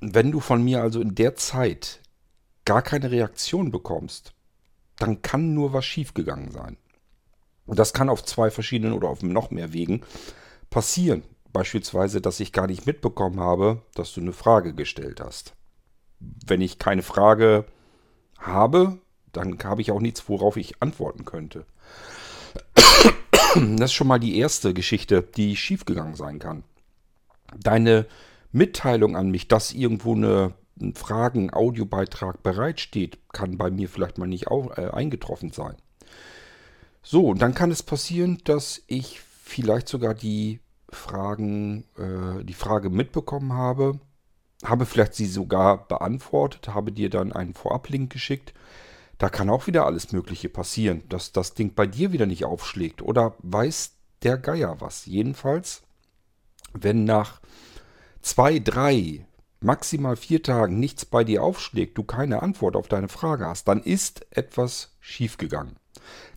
Wenn 0.00 0.32
du 0.32 0.40
von 0.40 0.62
mir 0.62 0.82
also 0.82 1.00
in 1.00 1.14
der 1.14 1.36
Zeit 1.36 2.00
gar 2.64 2.82
keine 2.82 3.10
Reaktion 3.10 3.70
bekommst, 3.70 4.32
dann 4.98 5.22
kann 5.22 5.54
nur 5.54 5.72
was 5.72 5.84
schiefgegangen 5.84 6.50
sein. 6.50 6.76
Und 7.66 7.78
das 7.78 7.92
kann 7.92 8.08
auf 8.08 8.24
zwei 8.24 8.50
verschiedenen 8.50 8.92
oder 8.92 9.08
auf 9.08 9.22
noch 9.22 9.50
mehr 9.50 9.72
Wegen 9.72 10.02
passieren. 10.70 11.22
Beispielsweise, 11.52 12.20
dass 12.20 12.40
ich 12.40 12.52
gar 12.52 12.66
nicht 12.66 12.86
mitbekommen 12.86 13.40
habe, 13.40 13.82
dass 13.94 14.12
du 14.12 14.20
eine 14.20 14.32
Frage 14.32 14.74
gestellt 14.74 15.20
hast. 15.20 15.54
Wenn 16.18 16.60
ich 16.60 16.78
keine 16.78 17.02
Frage 17.02 17.64
habe, 18.38 18.98
dann 19.32 19.58
habe 19.64 19.80
ich 19.80 19.90
auch 19.90 20.00
nichts, 20.00 20.28
worauf 20.28 20.56
ich 20.56 20.82
antworten 20.82 21.24
könnte. 21.24 21.66
Das 23.54 23.90
ist 23.90 23.94
schon 23.94 24.08
mal 24.08 24.18
die 24.18 24.36
erste 24.38 24.74
Geschichte, 24.74 25.22
die 25.22 25.56
schiefgegangen 25.56 26.14
sein 26.14 26.38
kann. 26.38 26.62
Deine 27.58 28.04
Mitteilung 28.52 29.16
an 29.16 29.30
mich, 29.30 29.48
dass 29.48 29.72
irgendwo 29.72 30.14
eine 30.14 30.52
Fragen, 30.94 31.52
Audiobeitrag 31.52 32.42
bereitsteht, 32.42 33.18
kann 33.32 33.58
bei 33.58 33.70
mir 33.70 33.88
vielleicht 33.88 34.18
mal 34.18 34.26
nicht 34.26 34.48
auch, 34.48 34.76
äh, 34.76 34.90
eingetroffen 34.90 35.50
sein. 35.50 35.76
So, 37.02 37.34
dann 37.34 37.54
kann 37.54 37.70
es 37.70 37.82
passieren, 37.82 38.38
dass 38.44 38.82
ich 38.86 39.20
vielleicht 39.20 39.88
sogar 39.88 40.12
die 40.14 40.60
Fragen, 40.88 41.84
äh, 41.96 42.44
die 42.44 42.54
Frage 42.54 42.90
mitbekommen 42.90 43.52
habe, 43.52 44.00
habe 44.64 44.86
vielleicht 44.86 45.14
sie 45.14 45.26
sogar 45.26 45.86
beantwortet, 45.86 46.68
habe 46.68 46.92
dir 46.92 47.10
dann 47.10 47.32
einen 47.32 47.54
Vorablink 47.54 48.12
geschickt. 48.12 48.54
Da 49.18 49.28
kann 49.28 49.50
auch 49.50 49.66
wieder 49.66 49.86
alles 49.86 50.12
Mögliche 50.12 50.48
passieren, 50.48 51.02
dass 51.08 51.32
das 51.32 51.54
Ding 51.54 51.74
bei 51.74 51.86
dir 51.86 52.12
wieder 52.12 52.26
nicht 52.26 52.44
aufschlägt. 52.44 53.02
Oder 53.02 53.34
weiß 53.38 53.92
der 54.22 54.36
Geier 54.36 54.80
was. 54.80 55.06
Jedenfalls, 55.06 55.82
wenn 56.72 57.04
nach 57.04 57.40
zwei, 58.20 58.58
drei, 58.58 59.26
maximal 59.60 60.16
vier 60.16 60.42
Tagen 60.42 60.78
nichts 60.78 61.04
bei 61.04 61.24
dir 61.24 61.42
aufschlägt, 61.42 61.96
du 61.98 62.04
keine 62.04 62.42
Antwort 62.42 62.76
auf 62.76 62.88
deine 62.88 63.08
Frage 63.08 63.46
hast, 63.46 63.68
dann 63.68 63.82
ist 63.82 64.26
etwas 64.30 64.96
schiefgegangen. 65.00 65.76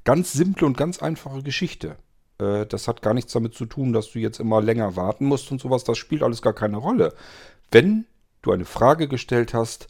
Ganz 0.04 0.34
simple 0.34 0.66
und 0.66 0.78
ganz 0.78 1.00
einfache 1.00 1.44
Geschichte. 1.44 1.98
Äh, 2.40 2.66
das 2.66 2.88
hat 2.88 3.02
gar 3.02 3.14
nichts 3.14 3.34
damit 3.34 3.54
zu 3.54 3.66
tun, 3.66 3.94
dass 3.94 4.12
du 4.12 4.20
jetzt 4.20 4.40
immer 4.40 4.62
länger 4.62 4.96
warten 4.96 5.26
musst 5.26 5.52
und 5.52 5.62
sowas. 5.62 5.84
Das 5.84 5.98
spielt 5.98 6.24
alles 6.24 6.42
gar 6.42 6.54
keine 6.54 6.78
Rolle. 6.78 7.14
Wenn 7.72 8.06
du 8.42 8.52
eine 8.52 8.66
Frage 8.66 9.08
gestellt 9.08 9.54
hast 9.54 9.88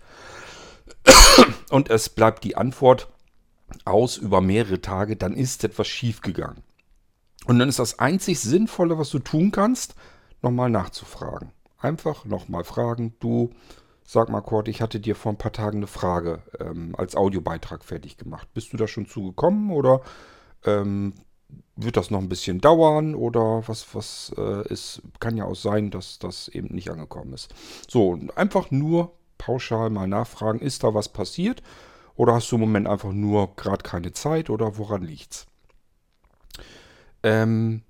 und 1.70 1.90
es 1.90 2.10
bleibt 2.10 2.44
die 2.44 2.58
Antwort 2.58 3.08
aus 3.86 4.18
über 4.18 4.42
mehrere 4.42 4.82
Tage, 4.82 5.16
dann 5.16 5.36
ist 5.36 5.64
etwas 5.64 5.88
schiefgegangen. 5.88 6.64
Und 7.46 7.60
dann 7.60 7.70
ist 7.70 7.80
das 7.80 8.00
einzig 8.00 8.40
Sinnvolle, 8.40 8.98
was 8.98 9.10
du 9.12 9.20
tun 9.20 9.52
kannst, 9.52 9.96
nochmal 10.42 10.70
nachzufragen. 10.70 11.52
Einfach 11.80 12.26
nochmal 12.26 12.64
fragen, 12.64 13.16
du, 13.20 13.52
sag 14.04 14.30
mal 14.30 14.42
Kurt, 14.42 14.68
ich 14.68 14.82
hatte 14.82 15.00
dir 15.00 15.16
vor 15.16 15.32
ein 15.32 15.38
paar 15.38 15.54
Tagen 15.54 15.78
eine 15.78 15.88
Frage 15.88 16.42
ähm, 16.60 16.94
als 16.98 17.16
Audiobeitrag 17.16 17.84
fertig 17.84 18.18
gemacht. 18.18 18.50
Bist 18.54 18.74
du 18.74 18.78
da 18.78 18.88
schon 18.88 19.08
zugekommen 19.08 19.72
oder 19.72 20.02
ähm, 20.66 21.14
wird 21.76 21.98
das 21.98 22.12
noch 22.12 22.20
ein 22.20 22.30
bisschen 22.30 22.60
dauern 22.60 23.16
oder 23.16 23.64
was, 23.68 23.96
was 23.96 24.34
äh, 24.38 24.68
ist, 24.68 25.02
kann 25.20 25.38
ja 25.38 25.46
auch 25.46 25.56
sein, 25.56 25.90
dass 25.90 26.20
das 26.20 26.50
eben 26.50 26.76
nicht 26.76 26.90
angekommen 26.90 27.34
ist. 27.34 27.54
So, 27.88 28.20
einfach 28.36 28.72
nur 28.72 29.14
pauschal 29.38 29.90
mal 29.90 30.08
nachfragen, 30.08 30.60
ist 30.60 30.84
da 30.84 30.94
was 30.94 31.10
passiert 31.10 31.64
oder 32.16 32.34
hast 32.34 32.52
du 32.52 32.56
im 32.56 32.62
Moment 32.62 32.88
einfach 32.88 33.14
nur 33.14 33.56
gerade 33.56 33.84
keine 33.84 34.12
Zeit 34.12 34.50
oder 34.50 34.78
woran 34.78 35.02
liegt's? 35.02 35.48
Ähm, 37.24 37.84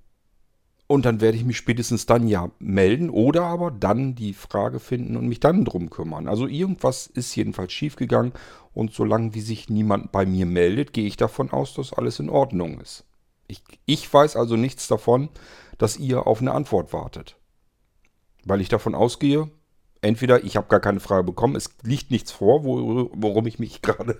und 0.90 1.04
dann 1.04 1.20
werde 1.20 1.36
ich 1.36 1.44
mich 1.44 1.56
spätestens 1.56 2.04
dann 2.06 2.26
ja 2.26 2.50
melden 2.58 3.10
oder 3.10 3.44
aber 3.44 3.70
dann 3.70 4.16
die 4.16 4.34
Frage 4.34 4.80
finden 4.80 5.16
und 5.16 5.28
mich 5.28 5.38
dann 5.38 5.64
drum 5.64 5.88
kümmern. 5.88 6.26
Also 6.26 6.48
irgendwas 6.48 7.06
ist 7.06 7.32
jedenfalls 7.36 7.72
schiefgegangen 7.72 8.32
und 8.74 8.92
solange 8.92 9.32
wie 9.32 9.40
sich 9.40 9.70
niemand 9.70 10.10
bei 10.10 10.26
mir 10.26 10.46
meldet, 10.46 10.92
gehe 10.92 11.06
ich 11.06 11.16
davon 11.16 11.52
aus, 11.52 11.74
dass 11.74 11.92
alles 11.92 12.18
in 12.18 12.28
Ordnung 12.28 12.80
ist. 12.80 13.04
Ich, 13.46 13.62
ich 13.86 14.12
weiß 14.12 14.34
also 14.34 14.56
nichts 14.56 14.88
davon, 14.88 15.28
dass 15.78 15.96
ihr 15.96 16.26
auf 16.26 16.40
eine 16.40 16.54
Antwort 16.54 16.92
wartet. 16.92 17.36
Weil 18.44 18.60
ich 18.60 18.68
davon 18.68 18.96
ausgehe, 18.96 19.48
entweder 20.00 20.42
ich 20.42 20.56
habe 20.56 20.66
gar 20.66 20.80
keine 20.80 20.98
Frage 20.98 21.22
bekommen, 21.22 21.54
es 21.54 21.70
liegt 21.84 22.10
nichts 22.10 22.32
vor, 22.32 22.64
worum 22.64 23.46
ich 23.46 23.60
mich 23.60 23.80
gerade 23.80 24.18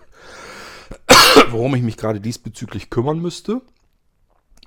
worum 1.50 1.74
ich 1.74 1.82
mich 1.82 1.96
gerade 1.96 2.20
diesbezüglich 2.20 2.90
kümmern 2.90 3.18
müsste. 3.18 3.60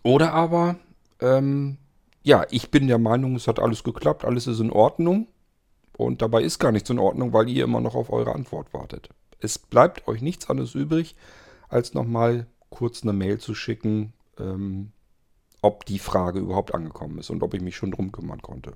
Oder 0.03 0.33
aber 0.33 0.75
ähm, 1.21 1.77
ja, 2.23 2.45
ich 2.49 2.71
bin 2.71 2.87
der 2.87 2.97
Meinung, 2.97 3.35
es 3.35 3.47
hat 3.47 3.59
alles 3.59 3.83
geklappt, 3.83 4.25
alles 4.25 4.47
ist 4.47 4.59
in 4.59 4.71
Ordnung. 4.71 5.27
Und 5.95 6.21
dabei 6.21 6.41
ist 6.41 6.57
gar 6.57 6.71
nichts 6.71 6.89
in 6.89 6.97
Ordnung, 6.97 7.33
weil 7.33 7.49
ihr 7.49 7.65
immer 7.65 7.81
noch 7.81 7.93
auf 7.93 8.11
eure 8.11 8.33
Antwort 8.33 8.73
wartet. 8.73 9.09
Es 9.39 9.59
bleibt 9.59 10.07
euch 10.07 10.21
nichts 10.21 10.49
anderes 10.49 10.73
übrig, 10.73 11.15
als 11.69 11.93
nochmal 11.93 12.47
kurz 12.69 13.03
eine 13.03 13.13
Mail 13.13 13.37
zu 13.37 13.53
schicken, 13.53 14.13
ähm, 14.39 14.91
ob 15.61 15.85
die 15.85 15.99
Frage 15.99 16.39
überhaupt 16.39 16.73
angekommen 16.73 17.19
ist 17.19 17.29
und 17.29 17.43
ob 17.43 17.53
ich 17.53 17.61
mich 17.61 17.75
schon 17.75 17.91
drum 17.91 18.11
kümmern 18.11 18.41
konnte. 18.41 18.73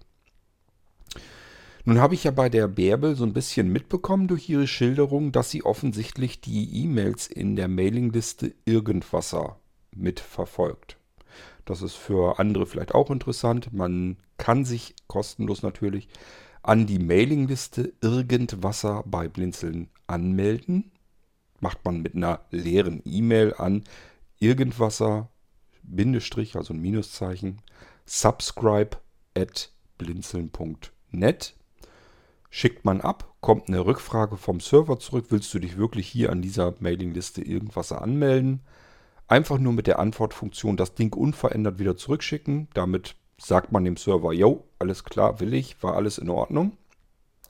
Nun 1.86 2.00
habe 2.00 2.16
ich 2.16 2.26
ja 2.26 2.32
bei 2.32 2.50
der 2.50 2.68
Bärbel 2.68 3.16
so 3.16 3.24
ein 3.24 3.34
bisschen 3.34 3.72
mitbekommen 3.72 4.28
durch 4.28 4.50
ihre 4.50 4.68
Schilderung, 4.68 5.32
dass 5.32 5.50
sie 5.50 5.64
offensichtlich 5.64 6.42
die 6.42 6.84
E-Mails 6.84 7.28
in 7.28 7.56
der 7.56 7.70
Mailingliste 7.70 8.54
Irgendwasser 8.66 9.60
mitverfolgt. 9.96 10.98
Das 11.68 11.82
ist 11.82 11.96
für 11.96 12.40
andere 12.40 12.66
vielleicht 12.66 12.96
auch 12.96 13.12
interessant. 13.12 13.74
Man 13.74 14.16
kann 14.38 14.64
sich 14.64 14.96
kostenlos 15.08 15.64
natürlich 15.64 16.08
an 16.64 16.88
die 16.88 16.98
Mailingliste 16.98 17.94
Irgendwasser 18.02 19.04
bei 19.06 19.28
Blinzeln 19.28 19.90
anmelden. 20.08 20.92
Macht 21.60 21.84
man 21.84 22.02
mit 22.02 22.16
einer 22.16 22.40
leeren 22.52 23.02
E-Mail 23.04 23.54
an 23.54 23.84
Irgendwasser, 24.40 25.30
Bindestrich, 25.84 26.56
also 26.56 26.74
ein 26.74 26.82
Minuszeichen, 26.82 27.62
subscribe 28.06 28.98
at 29.38 29.70
blinzeln.net. 29.98 31.54
Schickt 32.50 32.86
man 32.86 33.02
ab, 33.02 33.36
kommt 33.42 33.68
eine 33.68 33.86
Rückfrage 33.86 34.38
vom 34.38 34.62
Server 34.62 35.00
zurück. 35.00 35.26
Willst 35.30 35.54
du 35.54 35.60
dich 35.60 35.76
wirklich 35.76 36.08
hier 36.08 36.32
an 36.32 36.42
dieser 36.42 36.76
Mailingliste 36.80 37.42
Irgendwasser 37.42 38.02
anmelden? 38.02 38.62
Einfach 39.28 39.58
nur 39.58 39.74
mit 39.74 39.88
der 39.88 40.00
Antwortfunktion 40.00 40.78
das 40.78 40.96
Ding 40.96 41.14
unverändert 41.14 41.80
wieder 41.80 41.98
zurückschicken. 41.98 42.70
Damit 42.74 43.16
sagt 43.38 43.72
man 43.72 43.84
dem 43.84 43.98
Server, 43.98 44.34
yo, 44.34 44.66
alles 44.80 45.04
klar, 45.04 45.40
will 45.40 45.54
ich, 45.54 45.82
war 45.84 45.96
alles 45.96 46.18
in 46.18 46.30
Ordnung. 46.30 46.78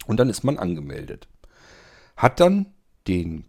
Und 0.06 0.20
dann 0.20 0.30
ist 0.30 0.44
man 0.44 0.58
angemeldet. 0.58 1.28
Hat 2.16 2.40
dann 2.40 2.74
den 3.08 3.46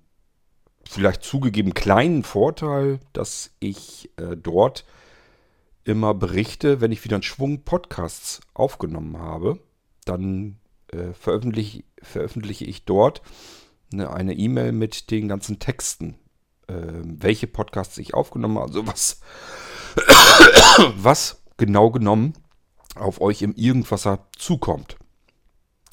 vielleicht 0.84 1.22
zugegeben 1.22 1.74
kleinen 1.74 2.22
Vorteil, 2.22 3.00
dass 3.12 3.50
ich 3.60 4.10
äh, 4.16 4.36
dort 4.36 4.84
immer 5.84 6.14
berichte, 6.14 6.80
wenn 6.80 6.92
ich 6.92 7.04
wieder 7.04 7.16
einen 7.16 7.22
Schwung 7.22 7.64
Podcasts 7.64 8.40
aufgenommen 8.54 9.18
habe, 9.18 9.58
dann 10.04 10.58
äh, 10.88 11.12
veröffentliche, 11.12 11.84
veröffentliche 12.02 12.64
ich 12.64 12.84
dort 12.84 13.22
eine 13.92 14.34
E-Mail 14.34 14.72
mit 14.72 15.10
den 15.10 15.28
ganzen 15.28 15.58
Texten, 15.58 16.18
welche 16.68 17.46
Podcasts 17.46 17.98
ich 17.98 18.14
aufgenommen 18.14 18.58
habe, 18.58 18.66
also 18.66 18.86
was, 18.86 19.20
was 20.96 21.42
genau 21.56 21.90
genommen 21.90 22.34
auf 22.94 23.20
euch 23.20 23.42
im 23.42 23.54
Irgendwasser 23.54 24.26
zukommt. 24.36 24.96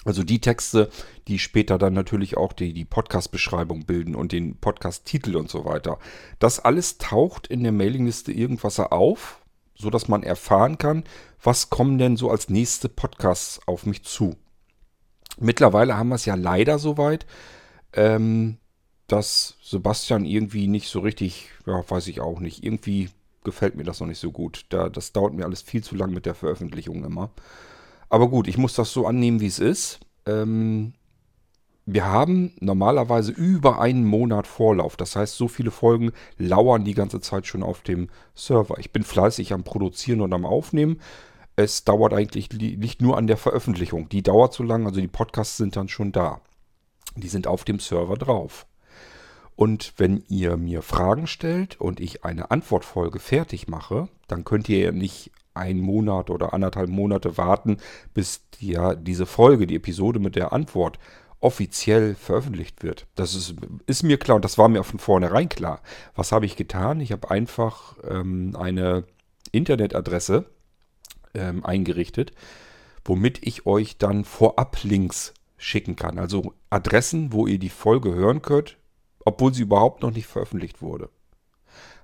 Also 0.05 0.23
die 0.23 0.39
Texte, 0.39 0.91
die 1.27 1.39
später 1.39 1.79
dann 1.79 1.93
natürlich 1.93 2.37
auch 2.37 2.53
die, 2.53 2.73
die 2.73 2.85
Podcast-Beschreibung 2.85 3.85
bilden 3.85 4.13
und 4.13 4.31
den 4.31 4.57
Podcast-Titel 4.57 5.35
und 5.35 5.49
so 5.49 5.65
weiter. 5.65 5.97
Das 6.37 6.59
alles 6.59 6.99
taucht 6.99 7.47
in 7.47 7.63
der 7.63 7.71
Mailingliste 7.71 8.31
Irgendwasser 8.31 8.93
auf, 8.93 9.41
sodass 9.73 10.07
man 10.07 10.21
erfahren 10.21 10.77
kann, 10.77 11.03
was 11.41 11.71
kommen 11.71 11.97
denn 11.97 12.17
so 12.17 12.29
als 12.29 12.49
nächste 12.49 12.87
Podcasts 12.87 13.59
auf 13.65 13.87
mich 13.87 14.03
zu. 14.03 14.35
Mittlerweile 15.39 15.97
haben 15.97 16.09
wir 16.09 16.15
es 16.15 16.25
ja 16.25 16.35
leider 16.35 16.77
soweit, 16.77 17.25
ähm, 17.93 18.59
dass 19.07 19.57
Sebastian 19.61 20.25
irgendwie 20.25 20.67
nicht 20.67 20.89
so 20.89 20.99
richtig, 20.99 21.49
ja, 21.65 21.83
weiß 21.87 22.07
ich 22.07 22.21
auch 22.21 22.39
nicht, 22.39 22.63
irgendwie 22.63 23.09
gefällt 23.43 23.75
mir 23.75 23.83
das 23.83 23.99
noch 23.99 24.07
nicht 24.07 24.19
so 24.19 24.31
gut. 24.31 24.65
Da, 24.69 24.89
das 24.89 25.13
dauert 25.13 25.33
mir 25.33 25.45
alles 25.45 25.61
viel 25.61 25.83
zu 25.83 25.95
lang 25.95 26.11
mit 26.11 26.25
der 26.25 26.35
Veröffentlichung 26.35 27.03
immer. 27.03 27.29
Aber 28.09 28.29
gut, 28.29 28.47
ich 28.47 28.57
muss 28.57 28.73
das 28.73 28.91
so 28.91 29.07
annehmen, 29.07 29.39
wie 29.39 29.47
es 29.47 29.59
ist. 29.59 29.99
Ähm, 30.25 30.93
wir 31.85 32.05
haben 32.05 32.53
normalerweise 32.59 33.31
über 33.31 33.79
einen 33.79 34.05
Monat 34.05 34.47
Vorlauf. 34.47 34.97
Das 34.97 35.15
heißt, 35.15 35.35
so 35.35 35.47
viele 35.47 35.69
Folgen 35.69 36.11
lauern 36.37 36.83
die 36.83 36.95
ganze 36.95 37.21
Zeit 37.21 37.45
schon 37.45 37.61
auf 37.61 37.81
dem 37.81 38.09
Server. 38.33 38.79
Ich 38.79 38.91
bin 38.91 39.03
fleißig 39.03 39.53
am 39.53 39.63
Produzieren 39.63 40.21
und 40.21 40.33
am 40.33 40.45
Aufnehmen. 40.45 40.99
Es 41.55 41.85
dauert 41.85 42.13
eigentlich 42.13 42.51
nicht 42.51 43.01
nur 43.01 43.17
an 43.17 43.27
der 43.27 43.37
Veröffentlichung. 43.37 44.09
Die 44.09 44.23
dauert 44.23 44.53
so 44.53 44.63
lange, 44.63 44.87
also 44.87 44.99
die 44.99 45.07
Podcasts 45.07 45.57
sind 45.57 45.75
dann 45.75 45.87
schon 45.87 46.11
da. 46.11 46.41
Die 47.15 47.29
sind 47.29 47.47
auf 47.47 47.63
dem 47.63 47.79
Server 47.79 48.17
drauf. 48.17 48.65
Und 49.55 49.93
wenn 49.97 50.23
ihr 50.27 50.57
mir 50.57 50.81
Fragen 50.81 51.27
stellt 51.27 51.79
und 51.79 51.99
ich 51.99 52.25
eine 52.25 52.51
Antwortfolge 52.51 53.19
fertig 53.19 53.67
mache, 53.67 54.09
dann 54.27 54.43
könnt 54.43 54.67
ihr 54.69 54.79
ja 54.79 54.91
nicht 54.91 55.31
einen 55.53 55.79
Monat 55.79 56.29
oder 56.29 56.53
anderthalb 56.53 56.89
Monate 56.89 57.37
warten, 57.37 57.77
bis 58.13 58.41
ja, 58.59 58.93
diese 58.95 59.25
Folge, 59.25 59.67
die 59.67 59.75
Episode 59.75 60.19
mit 60.19 60.35
der 60.35 60.51
Antwort 60.51 60.99
offiziell 61.39 62.15
veröffentlicht 62.15 62.83
wird. 62.83 63.07
Das 63.15 63.35
ist, 63.35 63.55
ist 63.85 64.03
mir 64.03 64.17
klar 64.17 64.35
und 64.35 64.45
das 64.45 64.57
war 64.57 64.67
mir 64.67 64.83
von 64.83 64.99
vornherein 64.99 65.47
klar. 65.47 65.81
Was 66.15 66.31
habe 66.31 66.45
ich 66.45 66.55
getan? 66.55 66.99
Ich 66.99 67.11
habe 67.11 67.29
einfach 67.31 67.95
ähm, 68.09 68.55
eine 68.57 69.05
Internetadresse 69.51 70.45
ähm, 71.33 71.65
eingerichtet, 71.65 72.31
womit 73.05 73.45
ich 73.45 73.65
euch 73.65 73.97
dann 73.97 74.25
vorab 74.25 74.83
Links 74.83 75.33
schicken 75.57 75.95
kann. 75.95 76.19
Also 76.19 76.53
Adressen, 76.69 77.31
wo 77.31 77.47
ihr 77.47 77.59
die 77.59 77.69
Folge 77.69 78.13
hören 78.13 78.41
könnt, 78.41 78.77
obwohl 79.25 79.53
sie 79.53 79.63
überhaupt 79.63 80.01
noch 80.01 80.11
nicht 80.11 80.27
veröffentlicht 80.27 80.81
wurde. 80.81 81.09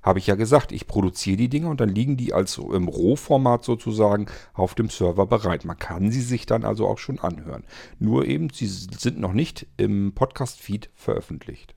Habe 0.04 0.18
ich 0.18 0.25
ja 0.25 0.36
gesagt, 0.36 0.72
ich 0.72 0.88
produziere 0.88 1.38
die 1.38 1.50
Dinge 1.50 1.70
und 1.70 1.80
dann 1.80 1.90
liegen 1.90 2.18
die 2.18 2.34
also 2.34 2.74
im 2.74 2.88
Rohformat 2.88 3.63
sozusagen 3.63 4.25
auf 4.54 4.74
dem 4.74 4.90
Server 4.90 5.28
bereit. 5.28 5.63
Man 5.63 5.78
kann 5.78 6.12
sie 6.12 6.22
sich 6.22 6.48
dann 6.48 6.66
also 6.66 6.88
auch 6.88 6.98
schon 6.98 7.20
anhören. 7.20 7.63
Nur 8.00 8.25
eben, 8.25 8.50
sie 8.50 8.66
sind 8.66 9.20
noch 9.20 9.34
nicht 9.34 9.68
im 9.78 10.13
Podcast-Feed 10.13 10.90
veröffentlicht. 10.96 11.75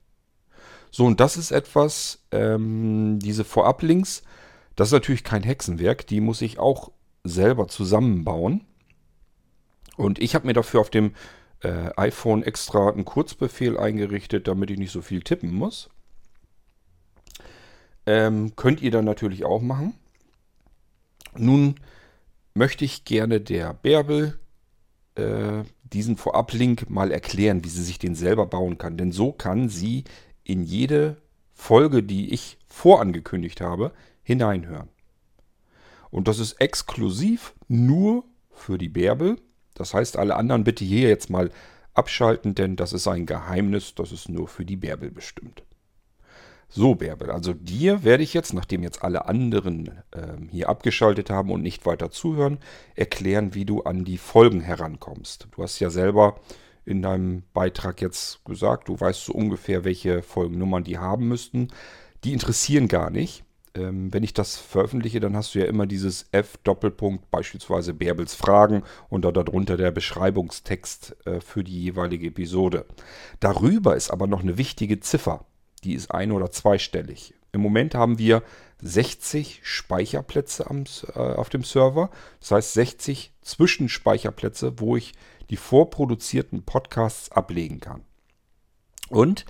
So, 0.89 1.05
und 1.05 1.19
das 1.19 1.37
ist 1.37 1.51
etwas, 1.51 2.25
ähm, 2.31 3.19
diese 3.19 3.43
Vorab-Links, 3.43 4.23
das 4.75 4.87
ist 4.87 4.93
natürlich 4.93 5.23
kein 5.23 5.43
Hexenwerk, 5.43 6.07
die 6.07 6.19
muss 6.19 6.41
ich 6.41 6.57
auch 6.57 6.91
selber 7.23 7.67
zusammenbauen. 7.67 8.65
Und 9.97 10.19
ich 10.19 10.33
habe 10.33 10.47
mir 10.47 10.53
dafür 10.53 10.81
auf 10.81 10.89
dem 10.89 11.13
äh, 11.65 11.91
iPhone 11.97 12.43
extra 12.43 12.89
einen 12.89 13.05
Kurzbefehl 13.05 13.77
eingerichtet, 13.77 14.47
damit 14.47 14.69
ich 14.69 14.77
nicht 14.77 14.91
so 14.91 15.01
viel 15.01 15.21
tippen 15.21 15.53
muss. 15.53 15.89
Ähm, 18.05 18.55
könnt 18.55 18.81
ihr 18.81 18.91
dann 18.91 19.05
natürlich 19.05 19.45
auch 19.45 19.61
machen. 19.61 19.95
Nun 21.35 21.75
möchte 22.53 22.85
ich 22.85 23.03
gerne 23.03 23.41
der 23.41 23.73
Bärbel 23.73 24.39
äh, 25.15 25.63
diesen 25.83 26.17
Vorab-Link 26.17 26.89
mal 26.89 27.11
erklären, 27.11 27.63
wie 27.63 27.69
sie 27.69 27.83
sich 27.83 27.97
den 27.97 28.15
selber 28.15 28.45
bauen 28.45 28.77
kann. 28.77 28.97
Denn 28.97 29.11
so 29.11 29.31
kann 29.31 29.67
sie 29.67 30.03
in 30.43 30.63
jede 30.63 31.17
Folge, 31.51 32.03
die 32.03 32.31
ich 32.31 32.59
vorangekündigt 32.67 33.59
habe, 33.59 33.91
hineinhören. 34.21 34.89
Und 36.11 36.27
das 36.27 36.37
ist 36.37 36.53
exklusiv 36.61 37.55
nur 37.67 38.23
für 38.51 38.77
die 38.77 38.89
Bärbel. 38.89 39.37
Das 39.75 39.93
heißt, 39.93 40.17
alle 40.17 40.35
anderen 40.35 40.63
bitte 40.63 40.83
hier 40.83 41.07
jetzt 41.09 41.29
mal 41.29 41.51
abschalten, 41.93 42.55
denn 42.55 42.75
das 42.75 42.93
ist 42.93 43.07
ein 43.07 43.25
Geheimnis, 43.25 43.93
das 43.93 44.11
ist 44.11 44.29
nur 44.29 44.47
für 44.47 44.65
die 44.65 44.75
Bärbel 44.75 45.11
bestimmt. 45.11 45.63
So, 46.67 46.95
Bärbel, 46.95 47.29
also 47.29 47.53
dir 47.53 48.03
werde 48.03 48.23
ich 48.23 48.33
jetzt, 48.33 48.53
nachdem 48.53 48.81
jetzt 48.81 49.03
alle 49.03 49.27
anderen 49.27 49.87
äh, 50.11 50.35
hier 50.49 50.67
abgeschaltet 50.67 51.29
haben 51.29 51.51
und 51.51 51.61
nicht 51.61 51.85
weiter 51.85 52.09
zuhören, 52.09 52.57
erklären, 52.95 53.53
wie 53.53 53.65
du 53.65 53.83
an 53.83 54.03
die 54.03 54.17
Folgen 54.17 54.61
herankommst. 54.61 55.47
Du 55.51 55.61
hast 55.61 55.79
ja 55.79 55.89
selber 55.89 56.39
in 56.83 57.01
deinem 57.01 57.43
Beitrag 57.53 58.01
jetzt 58.01 58.43
gesagt, 58.45 58.89
du 58.89 58.99
weißt 58.99 59.25
so 59.25 59.33
ungefähr, 59.33 59.83
welche 59.83 60.21
Folgennummern 60.21 60.83
die 60.83 60.97
haben 60.97 61.27
müssten. 61.27 61.69
Die 62.23 62.33
interessieren 62.33 62.87
gar 62.87 63.09
nicht 63.09 63.45
ähm, 63.75 64.13
wenn 64.13 64.23
ich 64.23 64.33
das 64.33 64.57
veröffentliche, 64.57 65.19
dann 65.19 65.35
hast 65.35 65.53
du 65.53 65.59
ja 65.59 65.65
immer 65.65 65.85
dieses 65.85 66.25
F-Doppelpunkt, 66.31 67.29
beispielsweise 67.29 67.93
Bärbels 67.93 68.33
Fragen 68.33 68.83
und 69.09 69.25
da 69.25 69.31
darunter 69.31 69.77
der 69.77 69.91
Beschreibungstext 69.91 71.15
äh, 71.25 71.41
für 71.41 71.63
die 71.63 71.81
jeweilige 71.81 72.27
Episode. 72.27 72.85
Darüber 73.39 73.95
ist 73.95 74.11
aber 74.11 74.27
noch 74.27 74.41
eine 74.41 74.57
wichtige 74.57 74.99
Ziffer. 74.99 75.45
Die 75.83 75.93
ist 75.93 76.11
ein- 76.11 76.31
oder 76.31 76.51
zweistellig. 76.51 77.33
Im 77.51 77.61
Moment 77.61 77.95
haben 77.95 78.17
wir 78.17 78.43
60 78.81 79.61
Speicherplätze 79.63 80.69
am, 80.69 80.83
äh, 81.13 81.19
auf 81.19 81.49
dem 81.49 81.63
Server. 81.63 82.09
Das 82.39 82.51
heißt 82.51 82.73
60 82.73 83.33
Zwischenspeicherplätze, 83.41 84.79
wo 84.79 84.95
ich 84.95 85.13
die 85.49 85.57
vorproduzierten 85.57 86.63
Podcasts 86.63 87.31
ablegen 87.31 87.79
kann. 87.79 88.01
Und 89.09 89.45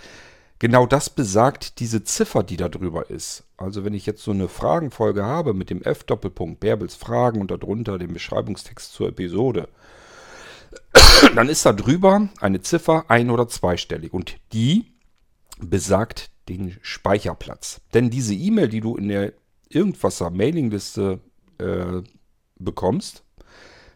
Genau 0.59 0.85
das 0.85 1.09
besagt 1.09 1.79
diese 1.79 2.03
Ziffer, 2.03 2.41
die 2.43 2.57
da 2.57 2.69
drüber 2.69 3.09
ist. 3.09 3.43
Also 3.57 3.83
wenn 3.83 3.93
ich 3.93 4.05
jetzt 4.05 4.23
so 4.23 4.31
eine 4.31 4.47
Fragenfolge 4.47 5.25
habe 5.25 5.53
mit 5.53 5.69
dem 5.69 5.81
F-Doppelpunkt 5.81 6.61
Bärbels 6.61 6.95
Fragen 6.95 7.41
und 7.41 7.51
darunter 7.51 7.97
dem 7.97 8.13
Beschreibungstext 8.13 8.93
zur 8.93 9.09
Episode, 9.09 9.67
dann 11.35 11.49
ist 11.49 11.65
da 11.65 11.73
drüber 11.73 12.29
eine 12.39 12.61
Ziffer 12.61 13.05
ein- 13.09 13.29
oder 13.29 13.47
zweistellig 13.49 14.13
und 14.13 14.37
die 14.53 14.93
besagt 15.59 16.31
den 16.47 16.77
Speicherplatz. 16.81 17.81
Denn 17.93 18.09
diese 18.09 18.33
E-Mail, 18.33 18.69
die 18.69 18.81
du 18.81 18.95
in 18.95 19.09
der 19.09 19.33
irgendwaser 19.69 20.29
Mailingliste 20.29 21.19
äh, 21.57 22.01
bekommst, 22.57 23.23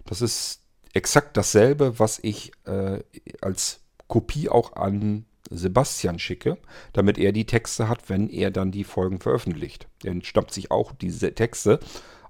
das 0.06 0.22
ist 0.22 0.62
exakt 0.94 1.38
dasselbe, 1.38 2.00
was 2.00 2.20
ich 2.20 2.52
äh, 2.66 3.00
als 3.42 3.82
Kopie 4.08 4.50
auch 4.50 4.74
an 4.74 5.26
Sebastian 5.50 6.20
schicke, 6.20 6.58
damit 6.94 7.18
er 7.18 7.32
die 7.32 7.46
Texte 7.46 7.88
hat, 7.88 8.10
wenn 8.10 8.30
er 8.30 8.52
dann 8.52 8.72
die 8.72 8.84
Folgen 8.84 9.20
veröffentlicht. 9.20 9.88
Er 10.04 10.16
schnappt 10.24 10.54
sich 10.54 10.72
auch 10.72 10.92
diese 10.92 11.34
Texte 11.34 11.80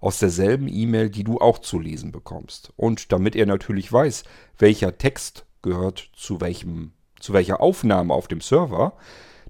aus 0.02 0.20
derselben 0.20 0.68
E-Mail, 0.68 1.10
die 1.10 1.24
du 1.24 1.40
auch 1.40 1.60
zu 1.60 1.80
lesen 1.80 2.12
bekommst. 2.12 2.72
Und 2.78 3.12
damit 3.12 3.36
er 3.36 3.46
natürlich 3.46 3.92
weiß, 3.92 4.24
welcher 4.58 4.98
Text 4.98 5.46
gehört 5.62 6.10
zu 6.16 6.40
welchem, 6.42 6.94
zu 7.20 7.34
welcher 7.34 7.60
Aufnahme 7.60 8.14
auf 8.14 8.28
dem 8.28 8.42
Server, 8.42 8.94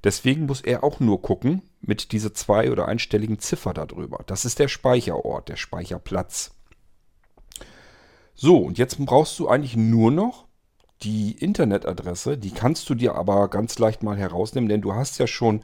deswegen 0.03 0.45
muss 0.47 0.61
er 0.61 0.83
auch 0.83 0.99
nur 0.99 1.21
gucken 1.21 1.61
mit 1.81 2.11
dieser 2.11 2.33
zwei- 2.33 2.71
oder 2.71 2.87
einstelligen 2.87 3.39
Ziffer 3.39 3.73
darüber. 3.73 4.23
Das 4.25 4.45
ist 4.45 4.59
der 4.59 4.67
Speicherort, 4.67 5.49
der 5.49 5.55
Speicherplatz. 5.55 6.51
So, 8.33 8.57
und 8.57 8.77
jetzt 8.77 8.97
brauchst 9.05 9.37
du 9.37 9.47
eigentlich 9.47 9.75
nur 9.75 10.11
noch 10.11 10.48
die 11.01 11.31
Internetadresse, 11.31 12.37
die 12.37 12.51
kannst 12.51 12.89
du 12.89 12.95
dir 12.95 13.15
aber 13.15 13.47
ganz 13.47 13.79
leicht 13.79 14.03
mal 14.03 14.17
herausnehmen, 14.17 14.69
denn 14.69 14.81
du 14.81 14.93
hast 14.93 15.17
ja 15.17 15.27
schon 15.27 15.63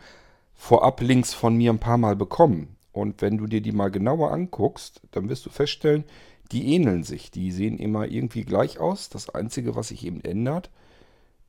vorab 0.54 1.02
Links 1.02 1.34
von 1.34 1.56
mir 1.56 1.72
ein 1.72 1.80
paar 1.80 1.98
Mal 1.98 2.16
bekommen. 2.16 2.78
Und 2.92 3.22
wenn 3.22 3.38
du 3.38 3.46
dir 3.46 3.62
die 3.62 3.74
mal 3.74 3.92
genauer 3.92 4.32
anguckst, 4.32 5.02
dann 5.12 5.28
wirst 5.28 5.46
du 5.46 5.50
feststellen, 5.50 6.06
die 6.52 6.74
ähneln 6.74 7.04
sich. 7.04 7.32
Die 7.32 7.52
sehen 7.52 7.78
immer 7.78 8.08
irgendwie 8.08 8.44
gleich 8.44 8.80
aus. 8.80 9.10
Das 9.10 9.30
Einzige, 9.30 9.76
was 9.76 9.90
sich 9.90 10.06
eben 10.06 10.22
ändert, 10.22 10.70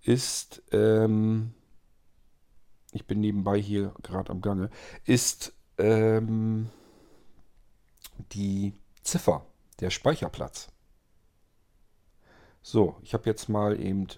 ist, 0.03 0.63
ähm, 0.73 1.55
ich 2.93 3.07
bin 3.07 3.21
nebenbei 3.21 3.61
hier 3.61 3.95
gerade 4.03 4.31
am 4.31 4.41
Gange, 4.41 4.71
ist 5.05 5.53
ähm, 5.79 6.69
die 8.33 8.73
Ziffer, 9.03 9.47
der 9.81 9.91
Speicherplatz. 9.91 10.69
So, 12.69 12.97
ich 13.05 13.15
habe 13.15 13.27
jetzt 13.27 13.49
mal 13.49 13.81
eben 13.81 14.09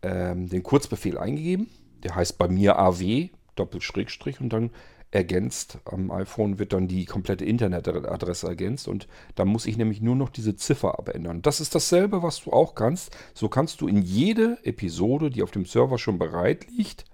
ähm, 0.00 0.48
den 0.48 0.62
Kurzbefehl 0.62 1.18
eingegeben. 1.18 1.68
Der 2.02 2.14
heißt 2.14 2.38
bei 2.38 2.48
mir 2.48 2.78
AW, 2.78 3.28
Doppelschrägstrich 3.56 4.40
und 4.40 4.54
dann 4.54 4.70
ergänzt. 5.10 5.80
Am 5.84 6.10
iPhone 6.10 6.58
wird 6.58 6.72
dann 6.72 6.88
die 6.88 7.04
komplette 7.04 7.44
Internetadresse 7.44 8.48
ergänzt 8.48 8.88
und 8.88 9.06
da 9.34 9.44
muss 9.44 9.66
ich 9.66 9.76
nämlich 9.76 10.00
nur 10.00 10.16
noch 10.16 10.30
diese 10.30 10.56
Ziffer 10.56 10.98
abändern. 10.98 11.42
Das 11.42 11.60
ist 11.60 11.74
dasselbe, 11.74 12.22
was 12.22 12.40
du 12.40 12.52
auch 12.52 12.74
kannst. 12.74 13.14
So 13.34 13.50
kannst 13.50 13.82
du 13.82 13.86
in 13.86 14.00
jede 14.00 14.56
Episode, 14.64 15.28
die 15.28 15.42
auf 15.42 15.50
dem 15.50 15.66
Server 15.66 15.98
schon 15.98 16.18
bereit 16.18 16.68
liegt, 16.70 17.04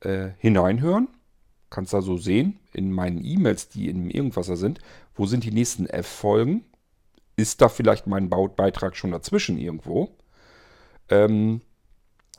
äh, 0.00 0.30
hineinhören. 0.38 1.06
Kannst 1.70 1.92
da 1.92 2.02
so 2.02 2.16
sehen, 2.16 2.58
in 2.72 2.90
meinen 2.90 3.24
E-Mails, 3.24 3.68
die 3.68 3.88
in 3.88 4.10
Irgendwasser 4.10 4.56
sind, 4.56 4.80
wo 5.14 5.26
sind 5.26 5.44
die 5.44 5.52
nächsten 5.52 5.86
F-Folgen. 5.86 6.64
Ist 7.36 7.60
da 7.60 7.68
vielleicht 7.68 8.06
mein 8.06 8.28
Beitrag 8.28 8.96
schon 8.96 9.10
dazwischen 9.10 9.58
irgendwo? 9.58 10.16
Ähm, 11.08 11.62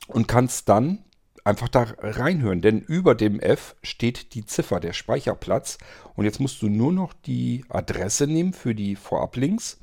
und 0.07 0.27
kannst 0.27 0.69
dann 0.69 1.03
einfach 1.43 1.67
da 1.67 1.87
reinhören, 1.99 2.61
denn 2.61 2.79
über 2.79 3.15
dem 3.15 3.39
F 3.39 3.75
steht 3.83 4.33
die 4.33 4.45
Ziffer, 4.45 4.79
der 4.79 4.93
Speicherplatz. 4.93 5.77
Und 6.15 6.25
jetzt 6.25 6.39
musst 6.39 6.61
du 6.61 6.69
nur 6.69 6.91
noch 6.91 7.13
die 7.13 7.65
Adresse 7.69 8.27
nehmen 8.27 8.53
für 8.53 8.75
die 8.75 8.95
Vorablinks 8.95 9.79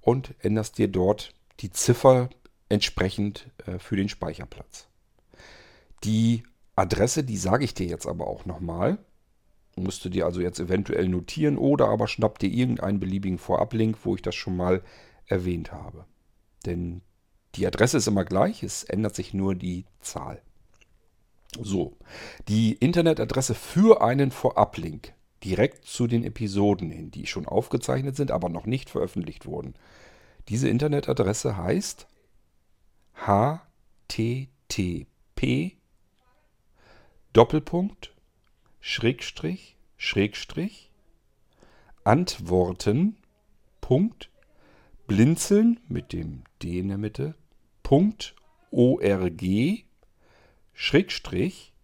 und 0.00 0.34
änderst 0.40 0.78
dir 0.78 0.88
dort 0.88 1.34
die 1.60 1.70
Ziffer 1.70 2.30
entsprechend 2.68 3.50
äh, 3.66 3.78
für 3.78 3.96
den 3.96 4.08
Speicherplatz. 4.08 4.86
Die 6.04 6.44
Adresse, 6.76 7.24
die 7.24 7.36
sage 7.36 7.64
ich 7.64 7.74
dir 7.74 7.86
jetzt 7.86 8.06
aber 8.06 8.26
auch 8.26 8.46
nochmal. 8.46 8.98
Musst 9.76 10.04
du 10.04 10.08
dir 10.08 10.26
also 10.26 10.40
jetzt 10.40 10.60
eventuell 10.60 11.08
notieren 11.08 11.56
oder 11.56 11.88
aber 11.88 12.08
schnapp 12.08 12.38
dir 12.38 12.50
irgendeinen 12.50 13.00
beliebigen 13.00 13.38
Vorablink, 13.38 13.98
wo 14.04 14.14
ich 14.14 14.22
das 14.22 14.34
schon 14.34 14.56
mal 14.56 14.82
erwähnt 15.26 15.72
habe. 15.72 16.04
Denn 16.66 17.02
die 17.54 17.66
Adresse 17.66 17.96
ist 17.96 18.08
immer 18.08 18.24
gleich, 18.24 18.62
es 18.62 18.84
ändert 18.84 19.14
sich 19.14 19.32
nur 19.34 19.54
die 19.54 19.86
Zahl. 20.00 20.42
So, 21.58 21.96
die 22.48 22.74
Internetadresse 22.74 23.54
für 23.54 24.02
einen 24.02 24.30
Vorablink 24.30 25.14
direkt 25.42 25.84
zu 25.84 26.06
den 26.06 26.22
Episoden 26.24 26.90
hin, 26.90 27.10
die 27.10 27.26
schon 27.26 27.46
aufgezeichnet 27.46 28.14
sind, 28.16 28.30
aber 28.30 28.48
noch 28.48 28.66
nicht 28.66 28.90
veröffentlicht 28.90 29.46
wurden. 29.46 29.74
Diese 30.48 30.68
Internetadresse 30.68 31.56
heißt 31.56 32.06
http 33.26 34.36
Doppelpunkt 37.32 38.12
Schrägstrich 38.82 39.76
Schrägstrich 39.98 40.90
Antworten 42.02 43.16
Punkt 43.82 44.30
Blinzeln 45.06 45.78
mit 45.86 46.14
dem 46.14 46.44
D 46.62 46.78
in 46.78 46.88
der 46.88 46.96
Mitte 46.96 47.34
Punkt 47.82 48.34
org 48.70 49.42
Schrägstrich. 50.72 51.74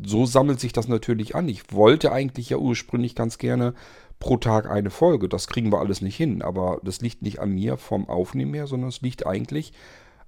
so 0.02 0.24
sammelt 0.24 0.60
sich 0.60 0.72
das 0.72 0.88
natürlich 0.88 1.36
an. 1.36 1.46
Ich 1.48 1.72
wollte 1.72 2.10
eigentlich 2.10 2.48
ja 2.48 2.56
ursprünglich 2.56 3.14
ganz 3.14 3.36
gerne 3.36 3.74
pro 4.22 4.36
Tag 4.36 4.70
eine 4.70 4.90
Folge. 4.90 5.28
Das 5.28 5.48
kriegen 5.48 5.72
wir 5.72 5.80
alles 5.80 6.00
nicht 6.00 6.16
hin. 6.16 6.42
Aber 6.42 6.80
das 6.84 7.00
liegt 7.00 7.22
nicht 7.22 7.40
an 7.40 7.50
mir 7.50 7.76
vom 7.76 8.08
Aufnehmen 8.08 8.54
her, 8.54 8.68
sondern 8.68 8.88
es 8.88 9.00
liegt 9.00 9.26
eigentlich 9.26 9.72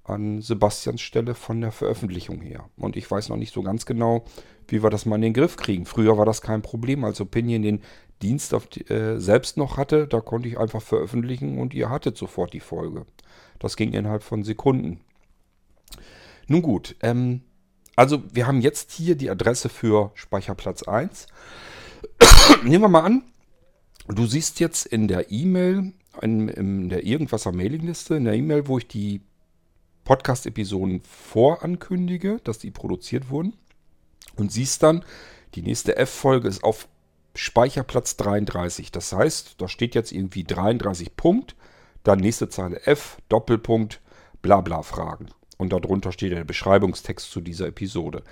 an 0.03 0.41
Sebastians 0.41 0.99
Stelle 0.99 1.33
von 1.33 1.61
der 1.61 1.71
Veröffentlichung 1.71 2.41
her. 2.41 2.69
Und 2.75 2.97
ich 2.97 3.09
weiß 3.09 3.29
noch 3.29 3.37
nicht 3.37 3.53
so 3.53 3.63
ganz 3.63 3.85
genau, 3.85 4.25
wie 4.67 4.83
wir 4.83 4.89
das 4.89 5.05
mal 5.05 5.15
in 5.15 5.21
den 5.21 5.33
Griff 5.33 5.55
kriegen. 5.55 5.85
Früher 5.85 6.17
war 6.17 6.25
das 6.25 6.41
kein 6.41 6.61
Problem, 6.61 7.05
als 7.05 7.21
Opinion 7.21 7.61
den 7.61 7.81
Dienst 8.21 8.53
auf 8.53 8.67
die, 8.67 8.81
äh, 8.89 9.17
selbst 9.17 9.55
noch 9.55 9.77
hatte. 9.77 10.07
Da 10.07 10.19
konnte 10.19 10.49
ich 10.49 10.59
einfach 10.59 10.81
veröffentlichen 10.81 11.57
und 11.57 11.73
ihr 11.73 11.89
hattet 11.89 12.17
sofort 12.17 12.51
die 12.51 12.59
Folge. 12.59 13.05
Das 13.59 13.77
ging 13.77 13.93
innerhalb 13.93 14.23
von 14.23 14.43
Sekunden. 14.43 14.99
Nun 16.47 16.61
gut, 16.61 16.97
ähm, 17.01 17.43
also 17.95 18.21
wir 18.33 18.45
haben 18.45 18.59
jetzt 18.59 18.91
hier 18.91 19.15
die 19.15 19.29
Adresse 19.29 19.69
für 19.69 20.11
Speicherplatz 20.15 20.83
1. 20.83 21.27
Nehmen 22.63 22.83
wir 22.83 22.89
mal 22.89 23.05
an, 23.05 23.23
du 24.07 24.25
siehst 24.25 24.59
jetzt 24.59 24.85
in 24.85 25.07
der 25.07 25.31
E-Mail, 25.31 25.93
in, 26.21 26.49
in 26.49 26.89
der 26.89 27.05
Irgendwasser 27.05 27.51
Mailingliste, 27.51 28.15
in 28.15 28.25
der 28.25 28.35
E-Mail, 28.35 28.67
wo 28.67 28.77
ich 28.77 28.87
die 28.87 29.21
Podcast-Episoden 30.03 31.01
vorankündige, 31.01 32.39
dass 32.43 32.59
die 32.59 32.71
produziert 32.71 33.29
wurden. 33.29 33.53
Und 34.35 34.51
siehst 34.51 34.83
dann, 34.83 35.03
die 35.55 35.61
nächste 35.61 35.97
F-Folge 35.97 36.47
ist 36.47 36.63
auf 36.63 36.87
Speicherplatz 37.33 38.15
33. 38.17 38.91
Das 38.91 39.11
heißt, 39.11 39.55
da 39.57 39.67
steht 39.67 39.95
jetzt 39.95 40.11
irgendwie 40.11 40.43
33 40.43 41.15
Punkt, 41.15 41.55
dann 42.03 42.19
nächste 42.19 42.49
Zeile 42.49 42.85
F, 42.85 43.17
Doppelpunkt, 43.29 44.01
bla 44.41 44.61
bla 44.61 44.83
Fragen. 44.83 45.27
Und 45.57 45.73
darunter 45.73 46.11
steht 46.11 46.33
der 46.33 46.43
Beschreibungstext 46.43 47.31
zu 47.31 47.41
dieser 47.41 47.67
Episode. 47.67 48.23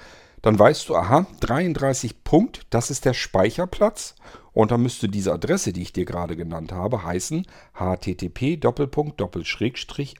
Dann 0.43 0.59
weißt 0.59 0.87
du, 0.87 0.95
aha, 0.95 1.25
33 1.39 2.23
Punkt, 2.23 2.67
das 2.69 2.91
ist 2.91 3.05
der 3.05 3.15
Speicherplatz. 3.15 4.13
Und 4.51 4.69
dann 4.69 4.83
müsste 4.83 5.09
diese 5.09 5.33
Adresse, 5.33 5.73
die 5.73 5.81
ich 5.81 5.93
dir 5.93 6.05
gerade 6.05 6.35
genannt 6.35 6.71
habe, 6.71 7.03
heißen 7.03 7.47
http 7.73 8.63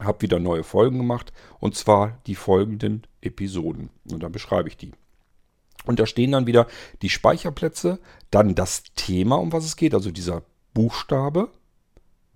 Habe 0.00 0.22
wieder 0.22 0.38
neue 0.38 0.64
Folgen 0.64 0.96
gemacht. 0.96 1.34
Und 1.60 1.74
zwar 1.74 2.18
die 2.26 2.34
folgenden 2.34 3.06
Episoden. 3.20 3.90
Und 4.10 4.22
dann 4.22 4.32
beschreibe 4.32 4.68
ich 4.68 4.78
die. 4.78 4.92
Und 5.84 6.00
da 6.00 6.06
stehen 6.06 6.32
dann 6.32 6.46
wieder 6.46 6.66
die 7.02 7.10
Speicherplätze, 7.10 8.00
dann 8.30 8.54
das 8.54 8.84
Thema, 8.94 9.36
um 9.36 9.52
was 9.52 9.66
es 9.66 9.76
geht, 9.76 9.92
also 9.92 10.10
dieser 10.10 10.42
Buchstabe. 10.72 11.50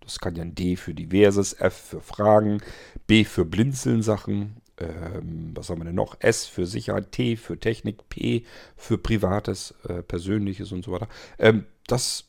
Das 0.01 0.19
kann 0.19 0.35
ja 0.37 0.43
ein 0.43 0.55
D 0.55 0.77
für 0.77 0.95
Diverses, 0.95 1.53
F 1.53 1.75
für 1.75 2.01
Fragen, 2.01 2.63
B 3.07 3.25
für 3.25 3.45
Blinzeln-Sachen, 3.45 4.61
ähm, 4.81 5.53
was 5.55 5.69
haben 5.69 5.81
wir 5.81 5.85
denn 5.85 5.95
noch? 5.95 6.17
S 6.21 6.47
für 6.47 6.67
Sicherheit, 6.67 7.13
T 7.13 7.37
für 7.37 7.59
Technik, 7.59 8.09
P 8.09 8.45
für 8.77 8.99
Privates, 8.99 9.75
äh, 9.87 10.03
Persönliches 10.03 10.73
und 10.73 10.85
so 10.85 10.93
weiter. 10.93 11.09
Ähm, 11.39 11.67
das 11.87 12.25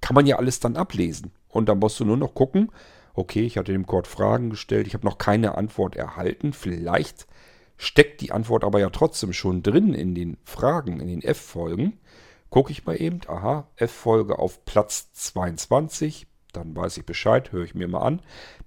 kann 0.00 0.14
man 0.14 0.26
ja 0.26 0.36
alles 0.36 0.60
dann 0.60 0.76
ablesen. 0.76 1.32
Und 1.48 1.68
dann 1.68 1.78
musst 1.78 2.00
du 2.00 2.04
nur 2.04 2.16
noch 2.16 2.34
gucken, 2.34 2.70
okay, 3.14 3.42
ich 3.42 3.56
hatte 3.56 3.72
dem 3.72 3.86
Code 3.86 4.08
Fragen 4.08 4.50
gestellt, 4.50 4.86
ich 4.86 4.94
habe 4.94 5.06
noch 5.06 5.18
keine 5.18 5.56
Antwort 5.56 5.96
erhalten. 5.96 6.52
Vielleicht 6.52 7.26
steckt 7.76 8.20
die 8.20 8.32
Antwort 8.32 8.64
aber 8.64 8.80
ja 8.80 8.90
trotzdem 8.90 9.32
schon 9.32 9.62
drin 9.62 9.94
in 9.94 10.14
den 10.14 10.36
Fragen, 10.44 11.00
in 11.00 11.08
den 11.08 11.22
F-Folgen. 11.22 11.98
Gucke 12.50 12.72
ich 12.72 12.84
mal 12.84 13.00
eben, 13.00 13.20
aha, 13.28 13.68
F-Folge 13.76 14.38
auf 14.38 14.64
Platz 14.64 15.12
22, 15.12 16.26
dann 16.52 16.74
weiß 16.76 16.96
ich 16.96 17.06
Bescheid, 17.06 17.52
höre 17.52 17.64
ich 17.64 17.74
mir 17.74 17.88
mal 17.88 18.02
an. 18.02 18.22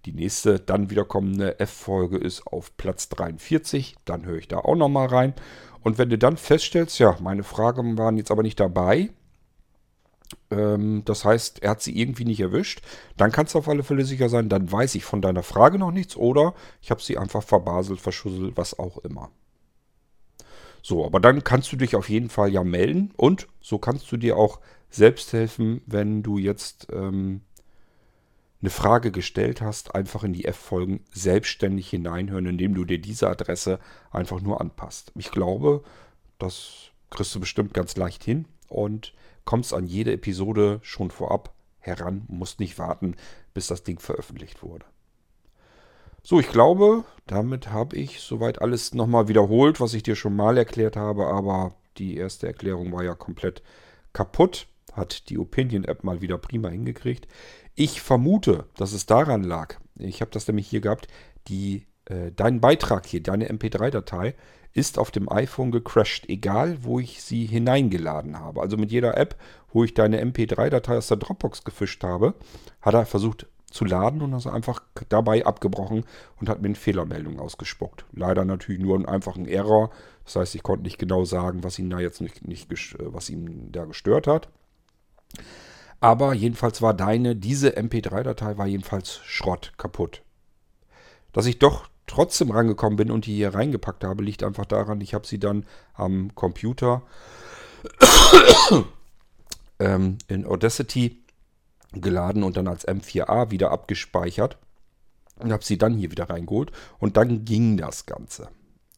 Die 0.06 0.14
nächste 0.14 0.60
dann 0.60 0.90
wiederkommende 0.90 1.60
F-Folge 1.60 2.18
ist 2.18 2.46
auf 2.48 2.76
Platz 2.78 3.10
43, 3.10 3.96
dann 4.06 4.26
höre 4.26 4.38
ich 4.38 4.48
da 4.48 4.60
auch 4.60 4.76
nochmal 4.76 5.08
rein. 5.08 5.34
Und 5.82 5.98
wenn 5.98 6.10
du 6.10 6.18
dann 6.18 6.38
feststellst, 6.38 7.00
ja, 7.00 7.18
meine 7.22 7.44
Fragen 7.44 7.98
waren 7.98 8.18
jetzt 8.18 8.32
aber 8.32 8.44
nicht 8.44 8.60
dabei, 8.60 9.10
ähm, 10.52 11.04
das 11.06 11.26
heißt, 11.26 11.62
er 11.64 11.72
hat 11.72 11.82
sie 11.82 11.98
irgendwie 11.98 12.26
nicht 12.26 12.40
erwischt, 12.40 12.82
dann 13.18 13.32
kannst 13.32 13.54
du 13.54 13.60
auf 13.60 13.68
alle 13.68 13.84
Fälle 13.84 14.06
sicher 14.06 14.30
sein, 14.30 14.50
dann 14.50 14.72
weiß 14.72 14.96
ich 14.96 15.04
von 15.04 15.22
deiner 15.22 15.44
Frage 15.44 15.78
noch 15.78 15.92
nichts 15.92 16.16
oder 16.16 16.54
ich 16.82 16.92
habe 16.92 17.02
sie 17.02 17.18
einfach 17.18 17.44
verbaselt, 17.44 18.00
verschusselt, 18.00 18.56
was 18.56 18.78
auch 18.78 18.98
immer. 19.00 19.32
So, 20.82 21.06
aber 21.06 21.20
dann 21.20 21.44
kannst 21.44 21.72
du 21.72 21.78
dich 21.78 21.96
auf 21.96 22.10
jeden 22.10 22.30
Fall 22.30 22.50
ja 22.50 22.64
melden 22.64 23.14
und 23.16 23.48
so 23.62 23.78
kannst 23.78 24.12
du 24.12 24.18
dir 24.18 24.38
auch 24.38 24.60
selbst 24.90 25.34
helfen, 25.34 25.82
wenn 25.86 26.24
du 26.24 26.38
jetzt 26.38 26.88
ähm, 26.92 27.42
eine 28.64 28.70
Frage 28.70 29.12
gestellt 29.12 29.62
hast, 29.62 29.94
einfach 29.94 30.24
in 30.24 30.32
die 30.32 30.46
F-Folgen 30.46 31.02
selbstständig 31.12 31.90
hineinhören, 31.90 32.46
indem 32.46 32.74
du 32.74 32.86
dir 32.86 32.98
diese 32.98 33.30
Adresse 33.30 33.78
einfach 34.10 34.40
nur 34.40 34.62
anpasst. 34.62 35.12
Ich 35.16 35.32
glaube, 35.32 35.84
das 36.40 36.92
kriegst 37.10 37.36
du 37.36 37.42
bestimmt 37.42 37.74
ganz 37.74 37.98
leicht 37.98 38.24
hin 38.24 38.46
und 38.70 39.14
kommst 39.44 39.74
an 39.74 39.86
jede 39.86 40.14
Episode 40.14 40.80
schon 40.82 41.12
vorab 41.12 41.54
heran, 41.80 42.24
musst 42.30 42.62
nicht 42.62 42.80
warten, 42.80 43.18
bis 43.54 43.68
das 43.68 43.84
Ding 43.84 44.00
veröffentlicht 44.00 44.64
wurde. 44.64 44.86
So, 46.22 46.40
ich 46.40 46.48
glaube, 46.48 47.04
damit 47.28 47.70
habe 47.70 47.98
ich 47.98 48.22
soweit 48.22 48.62
alles 48.62 48.94
nochmal 48.94 49.28
wiederholt, 49.28 49.82
was 49.82 49.94
ich 49.94 50.04
dir 50.04 50.16
schon 50.16 50.38
mal 50.38 50.58
erklärt 50.58 50.96
habe, 50.96 51.28
aber 51.28 51.76
die 51.98 52.16
erste 52.16 52.48
Erklärung 52.48 52.94
war 52.94 53.04
ja 53.04 53.14
komplett 53.14 53.62
kaputt. 54.14 54.68
Hat 54.94 55.30
die 55.30 55.38
Opinion-App 55.38 56.04
mal 56.04 56.22
wieder 56.22 56.38
prima 56.38 56.70
hingekriegt. 56.70 57.28
Ich 57.76 58.02
vermute, 58.02 58.66
dass 58.78 58.94
es 58.94 59.06
daran 59.06 59.44
lag. 59.44 59.76
Ich 59.98 60.22
habe 60.22 60.32
das 60.32 60.48
nämlich 60.48 60.68
hier 60.68 60.82
gehabt, 60.82 61.08
die, 61.48 61.88
äh, 62.06 62.32
dein 62.36 62.62
Beitrag 62.62 63.06
hier, 63.06 63.22
deine 63.22 63.50
MP3-Datei, 63.50 64.36
ist 64.74 64.98
auf 64.98 65.12
dem 65.12 65.32
iPhone 65.32 65.72
gecrashed, 65.72 66.28
egal 66.30 66.78
wo 66.82 67.00
ich 67.00 67.22
sie 67.22 67.46
hineingeladen 67.46 68.40
habe. 68.40 68.62
Also 68.62 68.76
mit 68.78 68.92
jeder 68.92 69.18
App, 69.18 69.36
wo 69.72 69.84
ich 69.84 69.94
deine 69.94 70.24
MP3-Datei 70.24 70.98
aus 70.98 71.08
der 71.08 71.18
Dropbox 71.18 71.64
gefischt 71.64 72.04
habe, 72.04 72.34
hat 72.82 72.96
er 72.96 73.06
versucht 73.06 73.48
zu 73.70 73.86
laden 73.86 74.22
und 74.22 74.34
ist 74.34 74.48
einfach 74.48 74.82
dabei 75.10 75.46
abgebrochen 75.46 76.06
und 76.40 76.50
hat 76.50 76.62
mir 76.62 76.68
eine 76.68 76.76
Fehlermeldung 76.76 77.40
ausgespuckt. 77.40 78.06
Leider 78.14 78.46
natürlich 78.46 78.82
nur 78.82 78.96
einen 78.96 79.08
einfachen 79.08 79.48
Error. 79.48 79.90
Das 80.26 80.36
heißt, 80.36 80.56
ich 80.56 80.64
konnte 80.64 80.84
nicht 80.84 81.00
genau 81.00 81.26
sagen, 81.26 81.64
was 81.64 81.80
ihn 81.80 81.90
da 81.90 82.00
jetzt 82.00 82.22
nicht, 82.22 82.48
nicht 82.48 82.70
was 83.00 83.30
ihn 83.30 83.72
da 83.72 83.86
gestört 83.86 84.28
hat. 84.28 84.50
Aber 86.00 86.34
jedenfalls 86.34 86.82
war 86.82 86.94
deine, 86.94 87.36
diese 87.36 87.78
MP3-Datei 87.78 88.58
war 88.58 88.68
jedenfalls 88.68 89.22
Schrott, 89.24 89.74
kaputt. 89.78 90.22
Dass 91.32 91.46
ich 91.46 91.60
doch 91.60 91.88
trotzdem 92.08 92.52
rangekommen 92.52 92.98
bin 92.98 93.12
und 93.12 93.26
die 93.26 93.36
hier 93.36 93.54
reingepackt 93.54 94.04
habe, 94.04 94.24
liegt 94.24 94.44
einfach 94.44 94.66
daran, 94.66 95.02
ich 95.02 95.14
habe 95.14 95.26
sie 95.26 95.40
dann 95.40 95.66
am 95.94 96.36
Computer 96.36 97.04
ähm, 99.80 100.18
in 100.28 100.46
Audacity 100.46 101.24
geladen 101.94 102.44
und 102.44 102.58
dann 102.58 102.68
als 102.68 102.88
M4A 102.88 103.52
wieder 103.52 103.72
abgespeichert 103.72 104.58
und 105.40 105.52
habe 105.52 105.64
sie 105.64 105.78
dann 105.78 105.96
hier 105.96 106.12
wieder 106.12 106.30
reingeholt 106.30 106.72
und 107.00 107.18
dann 107.18 107.46
ging 107.46 107.78
das 107.78 108.06
Ganze. 108.06 108.50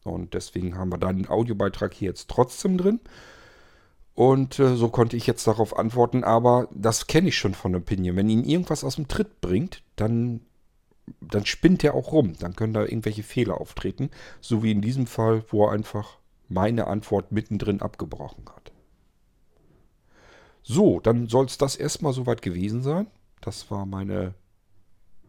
Und 0.04 0.34
deswegen 0.34 0.76
haben 0.76 0.90
wir 0.90 0.98
dann 0.98 1.16
den 1.16 1.28
Audiobeitrag 1.28 1.92
hier 1.92 2.08
jetzt 2.08 2.28
trotzdem 2.28 2.78
drin. 2.78 3.00
Und 4.16 4.58
äh, 4.58 4.76
so 4.76 4.88
konnte 4.88 5.16
ich 5.16 5.26
jetzt 5.26 5.46
darauf 5.46 5.78
antworten, 5.78 6.24
aber 6.24 6.68
das 6.72 7.06
kenne 7.06 7.28
ich 7.28 7.36
schon 7.36 7.54
von 7.54 7.76
Opinion. 7.76 8.16
Wenn 8.16 8.30
ihn 8.30 8.44
irgendwas 8.44 8.82
aus 8.82 8.96
dem 8.96 9.08
Tritt 9.08 9.40
bringt, 9.40 9.82
dann 9.94 10.40
dann 11.20 11.46
spinnt 11.46 11.84
er 11.84 11.94
auch 11.94 12.12
rum. 12.12 12.32
Dann 12.38 12.56
können 12.56 12.72
da 12.72 12.82
irgendwelche 12.82 13.22
Fehler 13.22 13.60
auftreten. 13.60 14.10
So 14.40 14.62
wie 14.62 14.72
in 14.72 14.80
diesem 14.80 15.06
Fall, 15.06 15.44
wo 15.50 15.66
er 15.66 15.72
einfach 15.72 16.18
meine 16.48 16.86
Antwort 16.86 17.30
mittendrin 17.30 17.80
abgebrochen 17.82 18.44
hat. 18.48 18.72
So, 20.62 20.98
dann 20.98 21.28
soll 21.28 21.44
es 21.44 21.58
das 21.58 21.76
erstmal 21.76 22.12
soweit 22.12 22.42
gewesen 22.42 22.82
sein. 22.82 23.06
Das 23.40 23.70
war 23.70 23.86
meine 23.86 24.34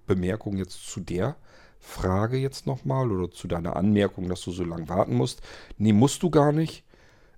Bemerkung 0.07 0.57
jetzt 0.57 0.87
zu 0.87 0.99
der 0.99 1.35
Frage 1.79 2.37
jetzt 2.37 2.65
nochmal 2.65 3.11
oder 3.11 3.29
zu 3.29 3.47
deiner 3.47 3.75
Anmerkung, 3.75 4.29
dass 4.29 4.41
du 4.41 4.51
so 4.51 4.63
lange 4.63 4.89
warten 4.89 5.13
musst. 5.13 5.41
Nee, 5.77 5.93
musst 5.93 6.23
du 6.23 6.31
gar 6.31 6.51
nicht. 6.51 6.83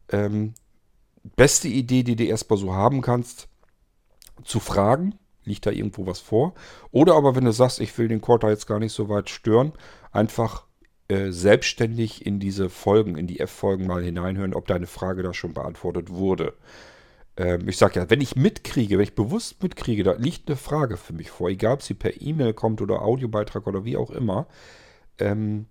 Ähm, 0.10 0.54
beste 1.24 1.68
Idee, 1.68 2.04
die 2.04 2.16
du 2.16 2.26
erstmal 2.26 2.60
so 2.60 2.74
haben 2.74 3.02
kannst, 3.02 3.48
zu 4.44 4.60
fragen, 4.60 5.16
liegt 5.44 5.66
da 5.66 5.72
irgendwo 5.72 6.06
was 6.06 6.20
vor. 6.20 6.54
Oder 6.92 7.16
aber 7.16 7.36
wenn 7.36 7.46
du 7.46 7.52
sagst, 7.52 7.80
ich 7.80 7.98
will 7.98 8.08
den 8.08 8.22
Quarter 8.22 8.50
jetzt 8.50 8.68
gar 8.68 8.80
nicht 8.80 8.94
so 8.94 9.10
weit 9.10 9.30
stören, 9.30 9.74
einfach 10.12 10.66
äh, 11.08 11.32
selbstständig 11.32 12.26
in 12.26 12.40
diese 12.40 12.70
Folgen, 12.70 13.16
in 13.16 13.28
die 13.28 13.40
F-Folgen 13.40 13.88
mal 13.88 14.04
hineinhören, 14.04 14.54
ob 14.54 14.68
deine 14.68 14.88
Frage 14.88 15.24
da 15.24 15.34
schon 15.34 15.54
beantwortet 15.54 16.10
wurde. 16.12 16.54
Ähm, 17.36 17.68
ich 17.68 17.78
sage 17.78 18.00
ja, 18.00 18.10
wenn 18.10 18.22
ich 18.22 18.36
mitkriege, 18.36 18.98
wenn 18.98 19.04
ich 19.04 19.16
bewusst 19.16 19.64
mitkriege, 19.64 20.04
da 20.04 20.14
liegt 20.14 20.48
eine 20.50 20.58
Frage 20.58 20.98
für 20.98 21.14
mich 21.14 21.32
vor, 21.32 21.50
egal 21.50 21.76
ob 21.76 21.82
sie 21.82 21.96
per 21.96 22.22
E-Mail 22.22 22.54
kommt 22.54 22.82
oder 22.82 23.02
Audiobeitrag 23.02 23.66
oder 23.66 23.86
wie 23.86 23.98
auch 23.98 24.12
immer, 24.12 24.48
ähm, 25.18 25.66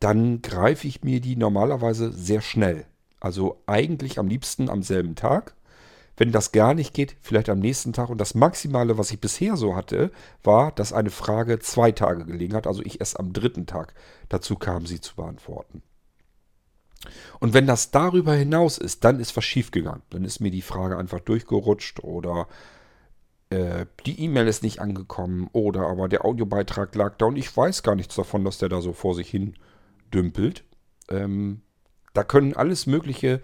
dann 0.00 0.42
greife 0.42 0.86
ich 0.86 1.02
mir 1.02 1.20
die 1.20 1.36
normalerweise 1.36 2.12
sehr 2.12 2.40
schnell. 2.40 2.86
Also 3.20 3.62
eigentlich 3.66 4.18
am 4.18 4.28
liebsten 4.28 4.70
am 4.70 4.82
selben 4.82 5.14
Tag 5.14 5.54
wenn 6.18 6.32
das 6.32 6.52
gar 6.52 6.74
nicht 6.74 6.94
geht, 6.94 7.16
vielleicht 7.20 7.48
am 7.48 7.60
nächsten 7.60 7.92
Tag. 7.92 8.10
Und 8.10 8.20
das 8.20 8.34
Maximale, 8.34 8.98
was 8.98 9.10
ich 9.12 9.20
bisher 9.20 9.56
so 9.56 9.76
hatte, 9.76 10.10
war, 10.42 10.72
dass 10.72 10.92
eine 10.92 11.10
Frage 11.10 11.60
zwei 11.60 11.92
Tage 11.92 12.24
gelegen 12.24 12.54
hat. 12.54 12.66
Also 12.66 12.82
ich 12.82 13.00
erst 13.00 13.18
am 13.18 13.32
dritten 13.32 13.66
Tag 13.66 13.94
dazu 14.28 14.56
kam, 14.56 14.84
sie 14.84 15.00
zu 15.00 15.14
beantworten. 15.14 15.82
Und 17.38 17.54
wenn 17.54 17.68
das 17.68 17.92
darüber 17.92 18.34
hinaus 18.34 18.78
ist, 18.78 19.04
dann 19.04 19.20
ist 19.20 19.36
was 19.36 19.44
schiefgegangen. 19.44 20.02
Dann 20.10 20.24
ist 20.24 20.40
mir 20.40 20.50
die 20.50 20.62
Frage 20.62 20.98
einfach 20.98 21.20
durchgerutscht 21.20 22.02
oder 22.02 22.48
äh, 23.50 23.86
die 24.04 24.20
E-Mail 24.20 24.48
ist 24.48 24.64
nicht 24.64 24.80
angekommen 24.80 25.48
oder 25.52 25.86
aber 25.86 26.08
der 26.08 26.24
Audiobeitrag 26.24 26.92
lag 26.96 27.16
da 27.16 27.26
und 27.26 27.36
ich 27.36 27.56
weiß 27.56 27.84
gar 27.84 27.94
nichts 27.94 28.16
davon, 28.16 28.44
dass 28.44 28.58
der 28.58 28.68
da 28.68 28.80
so 28.80 28.92
vor 28.92 29.14
sich 29.14 29.30
hin 29.30 29.54
dümpelt. 30.12 30.64
Ähm, 31.08 31.62
da 32.18 32.24
können 32.24 32.52
alles 32.52 32.88
Mögliche 32.88 33.40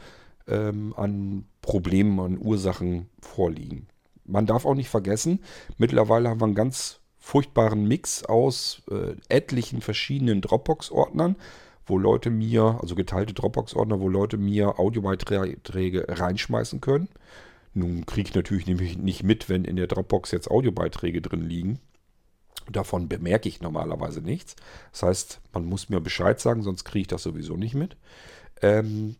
ähm, 0.49 0.95
an 0.97 1.45
Problemen, 1.63 2.19
an 2.19 2.39
Ursachen 2.39 3.09
vorliegen. 3.21 3.87
Man 4.25 4.47
darf 4.47 4.67
auch 4.67 4.75
nicht 4.75 4.89
vergessen, 4.89 5.39
mittlerweile 5.79 6.29
haben 6.29 6.41
wir 6.41 6.47
einen 6.47 6.57
ganz 6.57 6.99
furchtbaren 7.17 7.87
Mix 7.87 8.25
aus 8.25 8.83
äh, 8.91 9.15
etlichen 9.29 9.81
verschiedenen 9.81 10.41
Dropbox-Ordnern, 10.41 11.37
wo 11.87 11.99
Leute 11.99 12.31
mir, 12.31 12.81
also 12.83 12.97
geteilte 12.97 13.33
Dropbox-Ordner, 13.33 14.01
wo 14.01 14.09
Leute 14.09 14.39
mir 14.39 14.81
Audiobeiträge 14.81 16.07
reinschmeißen 16.09 16.81
können. 16.81 17.09
Nun 17.75 18.07
kriege 18.07 18.31
ich 18.31 18.35
natürlich 18.35 18.67
nicht 18.67 19.23
mit, 19.23 19.49
wenn 19.49 19.65
in 19.65 19.77
der 19.77 19.87
Dropbox 19.87 20.33
jetzt 20.33 20.51
Audiobeiträge 20.51 21.23
drin 21.23 21.49
liegen. 21.49 21.79
Davon 22.69 23.09
bemerke 23.09 23.49
ich 23.49 23.61
normalerweise 23.61 24.21
nichts. 24.21 24.57
Das 24.91 25.05
heißt, 25.05 25.41
man 25.53 25.65
muss 25.65 25.91
mir 25.91 26.01
Bescheid 26.01 26.41
sagen, 26.41 26.63
sonst 26.63 26.83
kriege 26.83 27.03
ich 27.03 27.09
das 27.09 27.23
sowieso 27.23 27.57
nicht 27.57 27.75
mit. 27.75 27.97
Ähm, 28.63 29.17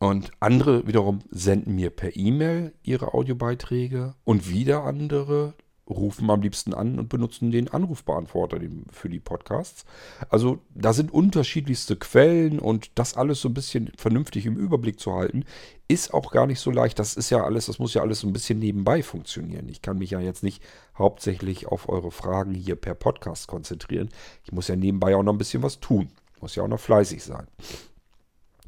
und 0.00 0.30
andere 0.40 0.86
wiederum 0.86 1.20
senden 1.30 1.74
mir 1.74 1.90
per 1.90 2.16
E-Mail 2.16 2.74
ihre 2.82 3.14
Audiobeiträge 3.14 4.14
und 4.24 4.50
wieder 4.50 4.84
andere 4.84 5.54
rufen 5.88 6.30
am 6.30 6.40
liebsten 6.40 6.72
an 6.72 6.98
und 6.98 7.08
benutzen 7.08 7.50
den 7.50 7.68
Anrufbeantworter 7.68 8.58
für 8.90 9.08
die 9.08 9.20
Podcasts. 9.20 9.84
Also 10.30 10.60
da 10.74 10.92
sind 10.92 11.12
unterschiedlichste 11.12 11.96
Quellen 11.96 12.58
und 12.58 12.90
das 12.94 13.16
alles 13.16 13.40
so 13.40 13.48
ein 13.48 13.54
bisschen 13.54 13.92
vernünftig 13.96 14.46
im 14.46 14.56
Überblick 14.56 14.98
zu 14.98 15.12
halten, 15.12 15.44
ist 15.86 16.14
auch 16.14 16.30
gar 16.30 16.46
nicht 16.46 16.60
so 16.60 16.70
leicht. 16.70 16.98
Das 16.98 17.14
ist 17.14 17.30
ja 17.30 17.44
alles, 17.44 17.66
das 17.66 17.78
muss 17.78 17.94
ja 17.94 18.02
alles 18.02 18.20
so 18.20 18.26
ein 18.26 18.32
bisschen 18.32 18.58
nebenbei 18.58 19.02
funktionieren. 19.02 19.68
Ich 19.68 19.82
kann 19.82 19.98
mich 19.98 20.10
ja 20.10 20.20
jetzt 20.20 20.42
nicht 20.42 20.62
hauptsächlich 20.96 21.66
auf 21.66 21.88
eure 21.88 22.10
Fragen 22.10 22.54
hier 22.54 22.76
per 22.76 22.94
Podcast 22.94 23.46
konzentrieren. 23.46 24.08
Ich 24.44 24.52
muss 24.52 24.68
ja 24.68 24.76
nebenbei 24.76 25.14
auch 25.16 25.22
noch 25.22 25.34
ein 25.34 25.38
bisschen 25.38 25.62
was 25.62 25.80
tun. 25.80 26.08
Ich 26.34 26.42
muss 26.42 26.54
ja 26.54 26.62
auch 26.62 26.68
noch 26.68 26.80
fleißig 26.80 27.22
sein. 27.22 27.46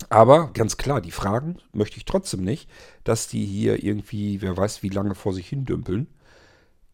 Aber 0.09 0.53
ganz 0.53 0.77
klar, 0.77 1.01
die 1.01 1.11
Fragen 1.11 1.59
möchte 1.73 1.97
ich 1.97 2.05
trotzdem 2.05 2.43
nicht, 2.43 2.69
dass 3.05 3.29
die 3.29 3.45
hier 3.45 3.83
irgendwie, 3.83 4.43
wer 4.43 4.57
weiß 4.57 4.83
wie 4.83 4.91
lange 4.91 5.15
vor 5.15 5.33
sich 5.33 5.49
hin 5.49 5.65
dümpeln. 5.65 6.07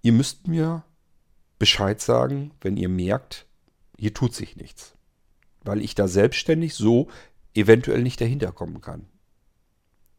Ihr 0.02 0.12
müsst 0.12 0.46
mir 0.46 0.84
Bescheid 1.58 2.00
sagen, 2.00 2.52
wenn 2.60 2.76
ihr 2.76 2.88
merkt, 2.88 3.46
hier 3.98 4.14
tut 4.14 4.34
sich 4.34 4.56
nichts. 4.56 4.94
Weil 5.62 5.80
ich 5.80 5.94
da 5.94 6.08
selbstständig 6.08 6.74
so 6.74 7.08
eventuell 7.54 8.02
nicht 8.02 8.20
dahinter 8.20 8.52
kommen 8.52 8.80
kann. 8.80 9.06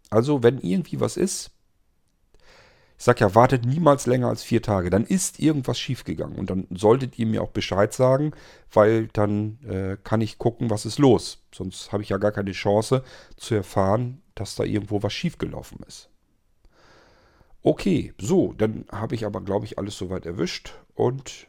Also, 0.10 0.44
wenn 0.44 0.60
irgendwie 0.60 1.00
was 1.00 1.18
ist, 1.18 1.52
ich 3.04 3.06
sag 3.06 3.20
ja, 3.20 3.36
wartet 3.36 3.66
niemals 3.66 4.06
länger 4.06 4.30
als 4.30 4.44
vier 4.44 4.62
Tage. 4.62 4.90
Dann 4.90 5.04
ist 5.04 5.38
irgendwas 5.38 5.78
schiefgegangen. 5.78 6.40
Und 6.40 6.50
dann 6.50 6.68
solltet 6.70 7.20
ihr 7.20 7.26
mir 7.26 7.42
auch 7.44 7.50
Bescheid 7.50 7.92
sagen, 7.92 8.32
weil 8.72 9.08
dann 9.12 9.60
äh, 9.68 9.98
kann 10.06 10.22
ich 10.22 10.38
gucken, 10.38 10.70
was 10.70 10.86
ist 10.86 11.00
los. 11.00 11.44
Sonst 11.54 11.92
habe 11.92 12.02
ich 12.02 12.08
ja 12.08 12.18
gar 12.18 12.32
keine 12.32 12.54
Chance 12.54 13.04
zu 13.36 13.56
erfahren, 13.56 14.22
dass 14.36 14.56
da 14.56 14.64
irgendwo 14.64 15.04
was 15.04 15.12
schiefgelaufen 15.12 15.80
ist. 15.86 16.08
Okay, 17.62 18.14
so, 18.18 18.54
dann 18.54 18.86
habe 18.90 19.16
ich 19.16 19.26
aber, 19.26 19.42
glaube 19.42 19.66
ich, 19.66 19.78
alles 19.78 19.98
soweit 19.98 20.26
erwischt 20.26 20.74
und 20.96 21.48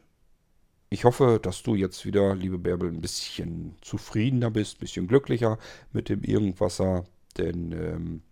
ich 0.91 1.05
hoffe, 1.05 1.39
dass 1.41 1.63
du 1.63 1.77
jetzt 1.77 2.05
wieder, 2.05 2.35
liebe 2.35 2.59
Bärbel, 2.59 2.89
ein 2.89 3.01
bisschen 3.01 3.77
zufriedener 3.81 4.51
bist, 4.51 4.79
ein 4.79 4.81
bisschen 4.81 5.07
glücklicher 5.07 5.59
mit 5.93 6.09
dem 6.09 6.25
Irgendwasser, 6.25 7.05
denn 7.39 7.71
ähm, 7.71 8.23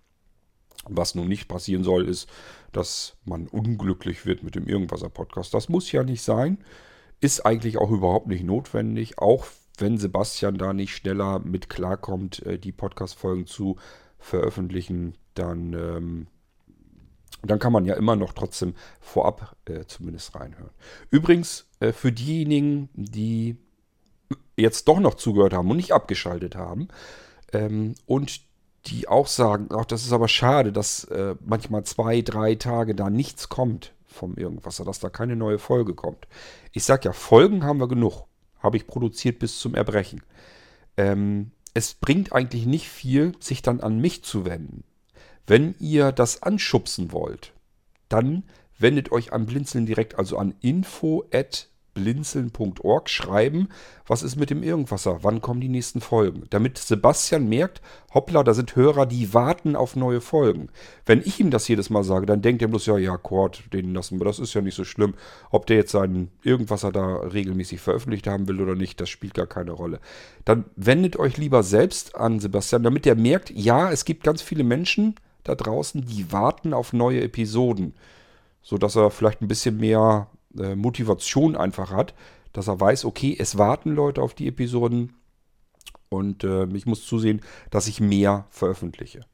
was 0.89 1.15
nun 1.15 1.29
nicht 1.29 1.49
passieren 1.49 1.85
soll, 1.85 2.09
ist, 2.09 2.29
dass 2.73 3.17
man 3.25 3.47
unglücklich 3.49 4.27
wird 4.27 4.43
mit 4.43 4.55
dem 4.55 4.67
Irgendwasser-Podcast. 4.67 5.53
Das 5.55 5.69
muss 5.69 5.93
ja 5.93 6.03
nicht 6.03 6.23
sein, 6.23 6.59
ist 7.21 7.45
eigentlich 7.47 7.79
auch 7.79 7.91
überhaupt 7.91 8.27
nicht 8.27 8.45
notwendig, 8.45 9.19
auch 9.19 9.47
wenn 9.79 9.99
Sebastian 9.99 10.59
da 10.59 10.73
nicht 10.73 10.95
schneller 10.95 11.39
mit 11.39 11.69
klarkommt, 11.69 12.45
äh, 12.45 12.59
die 12.59 12.73
Podcast-Folgen 12.73 13.47
zu 13.47 13.77
veröffentlichen, 14.19 15.17
dann 15.35 15.73
ähm, 15.73 16.27
dann 17.45 17.59
kann 17.59 17.73
man 17.73 17.85
ja 17.85 17.95
immer 17.95 18.15
noch 18.15 18.33
trotzdem 18.33 18.75
vorab 19.01 19.57
äh, 19.65 19.85
zumindest 19.87 20.35
reinhören. 20.35 20.71
Übrigens, 21.11 21.67
äh, 21.81 21.93
für 21.93 22.13
diejenigen, 22.13 22.89
die 22.95 23.57
jetzt 24.57 24.87
doch 24.87 25.01
noch 25.01 25.15
zugehört 25.15 25.53
haben 25.53 25.71
und 25.71 25.77
nicht 25.77 25.93
abgeschaltet 25.93 26.55
haben 26.55 26.89
ähm, 27.53 27.95
und 28.07 28.43
die 28.87 29.09
auch 29.09 29.27
sagen, 29.27 29.69
ach, 29.71 29.85
das 29.85 30.05
ist 30.05 30.13
aber 30.13 30.29
schade, 30.29 30.73
dass 30.73 31.05
äh, 31.05 31.37
manchmal 31.45 31.85
zwei, 31.85 32.21
drei 32.23 32.55
Tage 32.57 32.95
da 32.95 33.11
nichts 33.11 33.49
kommt 33.49 33.93
vom 34.07 34.37
irgendwas, 34.37 34.77
dass 34.77 34.99
da 34.99 35.09
keine 35.09 35.37
neue 35.37 35.59
Folge 35.59 35.95
kommt. 35.95 36.27
Ich 36.73 36.85
sag 36.85 37.05
ja, 37.05 37.13
Folgen 37.13 37.65
haben 37.65 37.81
wir 37.81 37.89
genug. 37.89 38.25
Habe 38.59 38.77
ich 38.77 38.87
produziert 38.87 39.39
bis 39.39 39.59
zum 39.59 39.75
Erbrechen. 39.75 40.23
Ähm, 40.97 41.53
es 41.75 41.95
bringt 41.95 42.33
eigentlich 42.33 42.67
nicht 42.67 42.89
viel, 42.89 43.33
sich 43.41 43.63
dann 43.63 43.81
an 43.81 43.99
mich 43.99 44.23
zu 44.23 44.45
wenden. 44.45 44.85
Wenn 45.47 45.75
ihr 45.79 46.13
das 46.13 46.43
anschubsen 46.43 47.13
wollt, 47.13 47.53
dann 48.09 48.45
wendet 48.79 49.11
euch 49.11 49.33
an 49.33 49.47
Blinzeln 49.47 49.87
direkt, 49.87 50.19
also 50.19 50.37
an 50.39 50.55
info 50.61 51.25
at 51.33 51.69
blinzeln.org 51.95 53.09
schreiben, 53.09 53.69
was 54.07 54.23
ist 54.23 54.37
mit 54.37 54.51
dem 54.51 54.63
Irgendwasser, 54.63 55.19
wann 55.23 55.41
kommen 55.41 55.61
die 55.61 55.69
nächsten 55.69 56.01
Folgen. 56.01 56.45
Damit 56.51 56.79
Sebastian 56.79 57.49
merkt, 57.49 57.81
hoppla, 58.15 58.43
da 58.43 58.55
sind 58.55 58.77
Hörer, 58.77 59.07
die 59.07 59.35
warten 59.35 59.77
auf 59.77 59.97
neue 59.97 60.21
Folgen. 60.21 60.69
Wenn 61.07 61.21
ich 61.21 61.41
ihm 61.41 61.51
das 61.51 61.69
jedes 61.69 61.91
Mal 61.91 62.05
sage, 62.05 62.27
dann 62.27 62.43
denkt 62.43 62.63
er 62.63 62.69
bloß, 62.69 62.87
ja, 62.87 62.99
ja, 62.99 63.17
Kord, 63.17 63.63
den 63.73 63.95
lassen 63.95 64.21
wir, 64.21 64.25
das 64.25 64.39
ist 64.39 64.55
ja 64.55 64.61
nicht 64.61 64.75
so 64.75 64.85
schlimm. 64.85 65.15
Ob 65.51 65.67
der 65.67 65.77
jetzt 65.77 65.93
seinen 65.93 66.31
Irgendwasser 66.43 66.93
da 66.93 67.17
regelmäßig 67.17 67.81
veröffentlicht 67.81 68.27
haben 68.27 68.49
will 68.49 68.61
oder 68.61 68.75
nicht, 68.75 69.01
das 69.01 69.09
spielt 69.09 69.35
gar 69.35 69.47
keine 69.47 69.73
Rolle. 69.73 70.01
Dann 70.45 70.65
wendet 70.77 71.17
euch 71.17 71.37
lieber 71.37 71.63
selbst 71.63 72.17
an 72.17 72.41
Sebastian, 72.41 72.83
damit 72.83 73.07
er 73.07 73.15
merkt, 73.15 73.51
ja, 73.51 73.91
es 73.91 74.05
gibt 74.05 74.25
ganz 74.25 74.43
viele 74.43 74.65
Menschen, 74.65 75.15
da 75.45 75.55
draußen, 75.55 76.05
die 76.07 76.31
warten 76.33 76.73
auf 76.73 76.93
neue 76.93 77.23
Episoden. 77.23 77.95
Sodass 78.63 78.95
er 78.95 79.11
vielleicht 79.11 79.43
ein 79.43 79.49
bisschen 79.49 79.79
mehr 79.79 80.29
äh, 80.59 80.75
Motivation 80.75 81.57
einfach 81.57 81.91
hat, 81.91 82.15
dass 82.53 82.69
er 82.69 82.81
weiß, 82.81 83.05
okay, 83.05 83.37
es 83.39 83.59
warten 83.59 83.91
Leute 83.95 84.23
auf 84.23 84.35
die 84.35 84.49
Episoden 84.49 85.15
und 86.09 86.45
äh, 86.45 86.67
ich 86.67 86.87
muss 86.87 87.07
zusehen, 87.07 87.41
dass 87.71 87.87
ich 87.87 88.01
mehr 88.01 88.47
veröffentliche. 88.51 89.25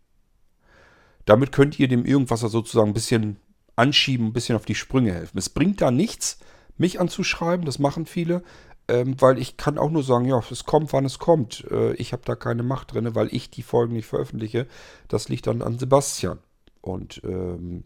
Damit 1.25 1.53
könnt 1.53 1.79
ihr 1.79 1.89
dem 1.89 2.05
irgendwas 2.05 2.41
sozusagen 2.41 2.91
ein 2.91 2.95
bisschen 2.95 3.37
anschieben, 3.77 4.29
ein 4.29 4.33
bisschen 4.33 4.57
auf 4.57 4.65
die 4.65 4.75
Sprünge 4.75 5.13
helfen. 5.13 5.39
Es 5.39 5.51
bringt 5.51 5.81
da 5.81 5.91
nichts, 5.91 6.39
mich 6.77 7.01
anzuschreiben, 7.01 7.67
das 7.67 7.79
machen 7.79 8.07
viele, 8.07 8.43
ähm, 8.89 9.21
weil 9.21 9.39
ich 9.39 9.57
kann 9.57 9.77
auch 9.79 9.91
nur 9.91 10.03
sagen, 10.03 10.25
ja, 10.25 10.43
es 10.51 10.65
kommt, 10.65 10.93
wann 10.93 11.05
es 11.05 11.19
kommt. 11.19 11.67
Äh, 11.71 11.93
ich 11.95 12.13
habe 12.13 12.23
da 12.25 12.35
keine 12.35 12.63
Macht 12.63 12.95
drin, 12.95 13.15
weil 13.15 13.29
ich 13.35 13.51
die 13.51 13.63
Folgen 13.63 13.93
nicht 13.93 14.07
veröffentliche. 14.07 14.67
Das 15.09 15.29
liegt 15.29 15.47
dann 15.47 15.63
an 15.63 15.79
Sebastian. 15.79 16.39
Und 16.81 17.21
ähm, 17.25 17.85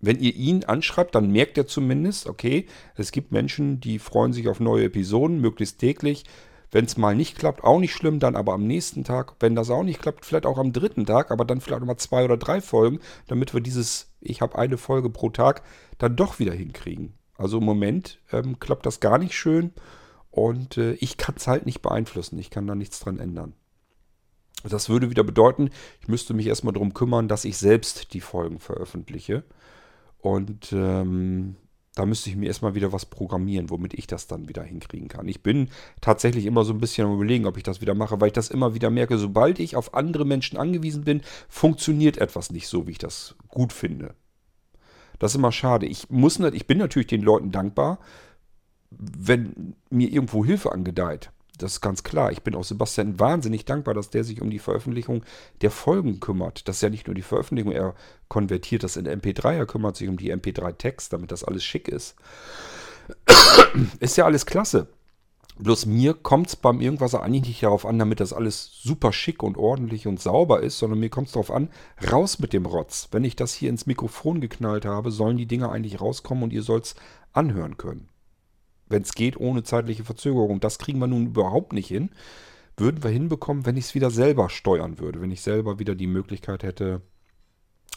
wenn 0.00 0.18
ihr 0.18 0.34
ihn 0.34 0.64
anschreibt, 0.64 1.14
dann 1.14 1.30
merkt 1.30 1.58
er 1.58 1.66
zumindest, 1.66 2.26
okay, 2.26 2.66
es 2.96 3.12
gibt 3.12 3.32
Menschen, 3.32 3.80
die 3.80 3.98
freuen 3.98 4.32
sich 4.32 4.48
auf 4.48 4.60
neue 4.60 4.84
Episoden, 4.84 5.40
möglichst 5.40 5.78
täglich. 5.78 6.24
Wenn 6.70 6.84
es 6.84 6.96
mal 6.96 7.16
nicht 7.16 7.36
klappt, 7.36 7.64
auch 7.64 7.80
nicht 7.80 7.92
schlimm, 7.92 8.20
dann 8.20 8.36
aber 8.36 8.52
am 8.54 8.66
nächsten 8.66 9.04
Tag. 9.04 9.34
Wenn 9.40 9.54
das 9.54 9.70
auch 9.70 9.82
nicht 9.82 10.00
klappt, 10.00 10.24
vielleicht 10.24 10.46
auch 10.46 10.58
am 10.58 10.72
dritten 10.72 11.04
Tag, 11.04 11.30
aber 11.30 11.44
dann 11.44 11.60
vielleicht 11.60 11.80
nochmal 11.80 11.96
zwei 11.96 12.24
oder 12.24 12.36
drei 12.36 12.60
Folgen, 12.60 13.00
damit 13.26 13.52
wir 13.52 13.60
dieses, 13.60 14.10
ich 14.20 14.40
habe 14.40 14.56
eine 14.56 14.78
Folge 14.78 15.10
pro 15.10 15.30
Tag, 15.30 15.62
dann 15.98 16.16
doch 16.16 16.38
wieder 16.38 16.52
hinkriegen. 16.52 17.14
Also 17.36 17.58
im 17.58 17.64
Moment 17.64 18.20
ähm, 18.32 18.58
klappt 18.60 18.86
das 18.86 19.00
gar 19.00 19.18
nicht 19.18 19.34
schön 19.34 19.72
und 20.30 20.78
äh, 20.78 20.92
ich 20.94 21.16
kann 21.16 21.34
es 21.36 21.46
halt 21.46 21.66
nicht 21.66 21.82
beeinflussen. 21.82 22.38
Ich 22.38 22.50
kann 22.50 22.66
da 22.66 22.74
nichts 22.74 23.00
dran 23.00 23.18
ändern. 23.18 23.54
Das 24.62 24.88
würde 24.88 25.10
wieder 25.10 25.24
bedeuten, 25.24 25.70
ich 26.00 26.08
müsste 26.08 26.34
mich 26.34 26.46
erstmal 26.46 26.74
darum 26.74 26.94
kümmern, 26.94 27.28
dass 27.28 27.44
ich 27.44 27.56
selbst 27.56 28.12
die 28.12 28.20
Folgen 28.20 28.60
veröffentliche. 28.60 29.42
Und 30.22 30.72
ähm, 30.72 31.56
da 31.94 32.06
müsste 32.06 32.30
ich 32.30 32.36
mir 32.36 32.46
erstmal 32.46 32.74
wieder 32.74 32.92
was 32.92 33.06
programmieren, 33.06 33.68
womit 33.68 33.94
ich 33.94 34.06
das 34.06 34.26
dann 34.26 34.48
wieder 34.48 34.62
hinkriegen 34.62 35.08
kann. 35.08 35.26
Ich 35.28 35.42
bin 35.42 35.68
tatsächlich 36.00 36.46
immer 36.46 36.64
so 36.64 36.72
ein 36.72 36.80
bisschen 36.80 37.06
am 37.06 37.14
Überlegen, 37.14 37.46
ob 37.46 37.56
ich 37.56 37.62
das 37.62 37.80
wieder 37.80 37.94
mache, 37.94 38.20
weil 38.20 38.28
ich 38.28 38.32
das 38.32 38.48
immer 38.48 38.74
wieder 38.74 38.90
merke, 38.90 39.18
sobald 39.18 39.58
ich 39.58 39.76
auf 39.76 39.94
andere 39.94 40.24
Menschen 40.24 40.56
angewiesen 40.56 41.04
bin, 41.04 41.22
funktioniert 41.48 42.18
etwas 42.18 42.52
nicht 42.52 42.68
so, 42.68 42.86
wie 42.86 42.92
ich 42.92 42.98
das 42.98 43.34
gut 43.48 43.72
finde. 43.72 44.14
Das 45.18 45.32
ist 45.32 45.36
immer 45.36 45.52
schade. 45.52 45.86
Ich 45.86 46.08
muss 46.10 46.38
ich 46.38 46.66
bin 46.66 46.78
natürlich 46.78 47.08
den 47.08 47.22
Leuten 47.22 47.50
dankbar, 47.50 47.98
wenn 48.90 49.74
mir 49.90 50.08
irgendwo 50.08 50.44
Hilfe 50.44 50.72
angedeiht. 50.72 51.30
Das 51.62 51.72
ist 51.72 51.80
ganz 51.80 52.02
klar. 52.02 52.32
Ich 52.32 52.42
bin 52.42 52.54
auch 52.54 52.64
Sebastian 52.64 53.20
wahnsinnig 53.20 53.64
dankbar, 53.64 53.94
dass 53.94 54.10
der 54.10 54.24
sich 54.24 54.40
um 54.40 54.50
die 54.50 54.58
Veröffentlichung 54.58 55.24
der 55.60 55.70
Folgen 55.70 56.20
kümmert. 56.20 56.66
Das 56.68 56.76
ist 56.76 56.82
ja 56.82 56.90
nicht 56.90 57.06
nur 57.06 57.14
die 57.14 57.22
Veröffentlichung, 57.22 57.72
er 57.72 57.94
konvertiert 58.28 58.82
das 58.82 58.96
in 58.96 59.06
MP3, 59.06 59.52
er 59.52 59.66
kümmert 59.66 59.96
sich 59.96 60.08
um 60.08 60.16
die 60.16 60.32
MP3-Text, 60.32 61.12
damit 61.12 61.32
das 61.32 61.44
alles 61.44 61.64
schick 61.64 61.88
ist. 61.88 62.16
ist 64.00 64.16
ja 64.16 64.24
alles 64.24 64.46
klasse. 64.46 64.88
Bloß 65.58 65.84
mir 65.84 66.14
kommt 66.14 66.48
es 66.48 66.56
beim 66.56 66.80
Irgendwas 66.80 67.14
eigentlich 67.14 67.48
nicht 67.48 67.62
darauf 67.62 67.84
an, 67.84 67.98
damit 67.98 68.20
das 68.20 68.32
alles 68.32 68.70
super 68.82 69.12
schick 69.12 69.42
und 69.42 69.58
ordentlich 69.58 70.06
und 70.06 70.18
sauber 70.18 70.62
ist, 70.62 70.78
sondern 70.78 71.00
mir 71.00 71.10
kommt 71.10 71.26
es 71.26 71.34
darauf 71.34 71.50
an, 71.50 71.68
raus 72.10 72.38
mit 72.38 72.54
dem 72.54 72.64
Rotz. 72.64 73.08
Wenn 73.10 73.24
ich 73.24 73.36
das 73.36 73.52
hier 73.52 73.68
ins 73.68 73.84
Mikrofon 73.84 74.40
geknallt 74.40 74.86
habe, 74.86 75.10
sollen 75.10 75.36
die 75.36 75.46
Dinger 75.46 75.70
eigentlich 75.70 76.00
rauskommen 76.00 76.44
und 76.44 76.54
ihr 76.54 76.62
sollt 76.62 76.84
es 76.86 76.94
anhören 77.34 77.76
können 77.76 78.09
wenn 78.90 79.02
es 79.02 79.14
geht, 79.14 79.38
ohne 79.38 79.62
zeitliche 79.62 80.04
Verzögerung. 80.04 80.60
Das 80.60 80.78
kriegen 80.78 80.98
wir 80.98 81.06
nun 81.06 81.26
überhaupt 81.26 81.72
nicht 81.72 81.88
hin. 81.88 82.10
Würden 82.76 83.02
wir 83.02 83.10
hinbekommen, 83.10 83.64
wenn 83.64 83.76
ich 83.76 83.86
es 83.86 83.94
wieder 83.94 84.10
selber 84.10 84.50
steuern 84.50 84.98
würde, 84.98 85.20
wenn 85.20 85.30
ich 85.30 85.40
selber 85.40 85.78
wieder 85.78 85.94
die 85.94 86.06
Möglichkeit 86.06 86.62
hätte, 86.62 87.00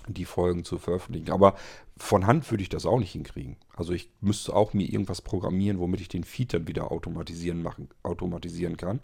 die 0.08 0.26
Folgen 0.26 0.64
zu 0.64 0.78
veröffentlichen. 0.78 1.32
Aber 1.32 1.56
von 1.98 2.28
Hand 2.28 2.50
würde 2.52 2.64
ich 2.64 2.70
das 2.70 2.86
auch 2.86 3.00
nicht 3.00 3.12
hinkriegen. 3.12 3.58
Also 3.76 3.94
ich 3.94 4.10
müsste 4.20 4.56
auch 4.56 4.74
mir 4.74 4.86
irgendwas 4.86 5.22
programmieren, 5.22 5.80
womit 5.80 6.02
ich 6.02 6.10
den 6.10 6.24
Feed 6.24 6.54
dann 6.54 6.68
wieder 6.68 6.92
automatisieren, 6.92 7.62
machen, 7.62 7.90
automatisieren 8.04 8.78
kann. 8.78 9.00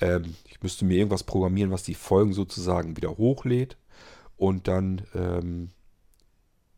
Ähm, 0.00 0.34
ich 0.46 0.62
müsste 0.62 0.84
mir 0.84 0.96
irgendwas 0.96 1.24
programmieren, 1.24 1.70
was 1.70 1.82
die 1.82 1.94
Folgen 1.94 2.32
sozusagen 2.32 2.96
wieder 2.96 3.16
hochlädt 3.18 3.76
und 4.36 4.68
dann, 4.68 5.02
ähm, 5.14 5.70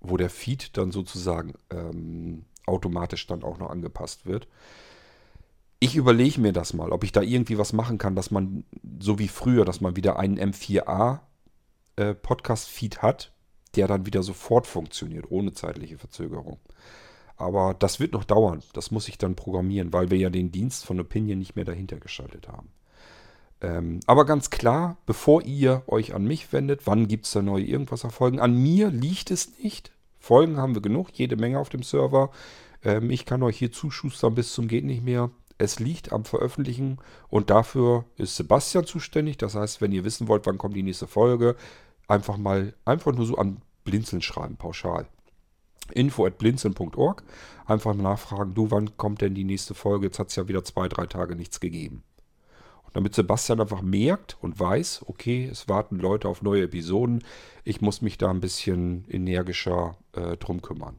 wo 0.01 0.17
der 0.17 0.31
Feed 0.31 0.77
dann 0.77 0.91
sozusagen 0.91 1.55
ähm, 1.71 2.45
automatisch 2.67 3.27
dann 3.27 3.43
auch 3.43 3.59
noch 3.59 3.71
angepasst 3.71 4.27
wird. 4.27 4.49
Ich 5.79 5.97
überlege 5.97 6.41
mir 6.41 6.53
das 6.53 6.75
mal, 6.75 6.93
ob 6.93 7.05
ich 7.05 7.13
da 7.13 7.23
irgendwie 7.23 7.59
was 7.59 7.73
machen 7.73 7.99
kann, 7.99 8.15
dass 8.15 8.31
man, 8.31 8.65
so 9.01 9.19
wie 9.19 9.29
früher, 9.29 9.65
dass 9.65 9.81
man 9.81 9.97
wieder 9.97 10.19
einen 10.19 10.39
M4A 10.39 11.21
äh, 11.97 12.15
hat, 12.99 13.33
der 13.77 13.87
dann 13.87 14.07
wieder 14.07 14.23
sofort 14.23 14.67
funktioniert, 14.67 15.31
ohne 15.31 15.53
zeitliche 15.53 15.99
Verzögerung. 15.99 16.59
Aber 17.37 17.75
das 17.79 18.01
wird 18.01 18.13
noch 18.13 18.25
dauern. 18.25 18.63
Das 18.75 18.91
muss 18.91 19.09
ich 19.09 19.17
dann 19.17 19.35
programmieren, 19.35 19.93
weil 19.95 20.11
wir 20.11 20.19
ja 20.19 20.29
den 20.29 20.53
Dienst 20.53 20.85
von 20.85 21.01
Opinion 21.01 21.39
nicht 21.39 21.57
mehr 21.57 21.65
dahinter 21.65 21.97
geschaltet 21.97 22.49
haben. 22.49 22.69
Ähm, 23.63 24.01
aber 24.07 24.27
ganz 24.27 24.51
klar, 24.51 24.99
bevor 25.07 25.43
ihr 25.43 25.83
euch 25.87 26.15
an 26.15 26.25
mich 26.25 26.53
wendet, 26.53 26.87
wann 26.87 27.09
gibt 27.09 27.27
es 27.27 27.33
da 27.33 27.43
neue 27.43 27.65
Irgendwas-Folgen? 27.65 28.41
An 28.41 28.55
mir 28.55 28.91
liegt 28.91 29.31
es 29.31 29.59
nicht. 29.59 29.93
Folgen 30.21 30.59
haben 30.59 30.75
wir 30.75 30.83
genug, 30.83 31.09
jede 31.15 31.37
Menge 31.37 31.59
auf 31.59 31.71
dem 31.71 31.83
Server. 31.83 32.31
Ähm, 32.85 33.11
ich 33.11 33.27
kann 33.27 33.43
euch 33.43 33.59
hier 33.59 33.73
zuschustern 33.73 34.35
bis 34.35 34.53
zum 34.53 34.69
geht 34.69 34.85
nicht 34.85 35.03
mehr. 35.03 35.31
Es 35.59 35.81
liegt 35.81 36.13
am 36.13 36.25
Veröffentlichen 36.25 36.99
und 37.29 37.51
dafür 37.51 38.05
ist 38.17 38.37
Sebastian 38.37 38.87
zuständig. 38.87 39.39
Das 39.39 39.55
heißt, 39.55 39.81
wenn 39.81 39.93
ihr 39.93 40.05
wissen 40.05 40.29
wollt, 40.29 40.47
wann 40.47 40.59
kommt 40.59 40.77
die 40.77 40.83
nächste 40.83 41.07
Folge, 41.07 41.57
einfach 42.07 42.37
mal 42.37 42.75
einfach 42.85 43.13
nur 43.13 43.27
so 43.27 43.37
an 43.37 43.63
Blinzeln 43.85 44.23
schreiben, 44.23 44.57
pauschal. 44.57 45.07
Info 45.93 46.25
at 46.25 46.39
blinzeln.org. 46.39 47.23
Einfach 47.67 47.95
nachfragen, 47.95 48.55
du, 48.55 48.71
wann 48.71 48.97
kommt 48.97 49.21
denn 49.21 49.35
die 49.35 49.45
nächste 49.45 49.75
Folge? 49.75 50.07
Jetzt 50.07 50.19
hat 50.19 50.29
es 50.29 50.37
ja 50.37 50.49
wieder 50.49 50.65
zwei, 50.65 50.89
drei 50.89 51.07
Tage 51.07 51.35
nichts 51.35 51.61
gegeben. 51.61 52.03
Damit 52.93 53.15
Sebastian 53.15 53.61
einfach 53.61 53.83
merkt 53.83 54.37
und 54.41 54.59
weiß, 54.59 55.05
okay, 55.07 55.47
es 55.47 55.69
warten 55.69 55.97
Leute 55.97 56.29
auf 56.29 56.43
neue 56.43 56.65
Episoden. 56.65 57.23
Ich 57.65 57.81
muss 57.81 58.03
mich 58.03 58.19
da 58.19 58.31
ein 58.31 58.41
bisschen 58.41 59.05
energischer 59.09 59.97
äh, 60.13 60.37
drum 60.37 60.61
kümmern. 60.61 60.99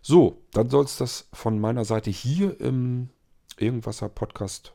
So, 0.00 0.40
dann 0.52 0.70
soll 0.70 0.84
es 0.84 0.96
das 0.96 1.28
von 1.32 1.60
meiner 1.60 1.84
Seite 1.84 2.10
hier 2.10 2.58
im 2.60 3.10
Irgendwasser 3.58 4.08
Podcast 4.08 4.72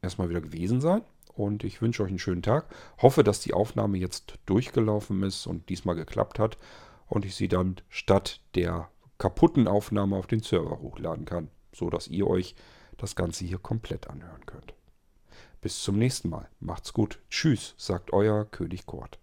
erstmal 0.00 0.30
wieder 0.30 0.40
gewesen 0.40 0.80
sein. 0.80 1.02
Und 1.34 1.64
ich 1.64 1.80
wünsche 1.80 2.02
euch 2.02 2.08
einen 2.08 2.18
schönen 2.18 2.42
Tag. 2.42 2.66
Hoffe, 2.98 3.22
dass 3.24 3.40
die 3.40 3.54
Aufnahme 3.54 3.98
jetzt 3.98 4.38
durchgelaufen 4.46 5.22
ist 5.22 5.46
und 5.46 5.68
diesmal 5.68 5.94
geklappt 5.94 6.38
hat. 6.38 6.58
Und 7.06 7.24
ich 7.24 7.36
sie 7.36 7.48
dann 7.48 7.76
statt 7.88 8.40
der 8.54 8.90
kaputten 9.18 9.68
Aufnahme 9.68 10.16
auf 10.16 10.26
den 10.26 10.42
Server 10.42 10.80
hochladen 10.80 11.24
kann. 11.24 11.48
So 11.74 11.88
dass 11.88 12.08
ihr 12.08 12.26
euch 12.26 12.54
das 12.96 13.16
Ganze 13.16 13.44
hier 13.44 13.58
komplett 13.58 14.08
anhören 14.08 14.44
könnt. 14.46 14.74
Bis 15.62 15.80
zum 15.80 15.96
nächsten 15.96 16.28
Mal. 16.28 16.48
Macht's 16.58 16.92
gut. 16.92 17.20
Tschüss, 17.30 17.74
sagt 17.78 18.12
euer 18.12 18.44
König 18.46 18.84
Kurt. 18.84 19.20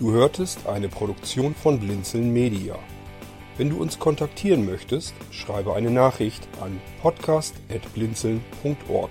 Du 0.00 0.10
hörtest 0.10 0.66
eine 0.66 0.88
Produktion 0.88 1.54
von 1.54 1.78
Blinzeln 1.78 2.32
Media. 2.32 2.76
Wenn 3.56 3.70
du 3.70 3.80
uns 3.80 4.00
kontaktieren 4.00 4.66
möchtest, 4.66 5.14
schreibe 5.30 5.74
eine 5.74 5.92
Nachricht 5.92 6.48
an 6.60 6.80
podcast.blinzeln.org 7.02 9.10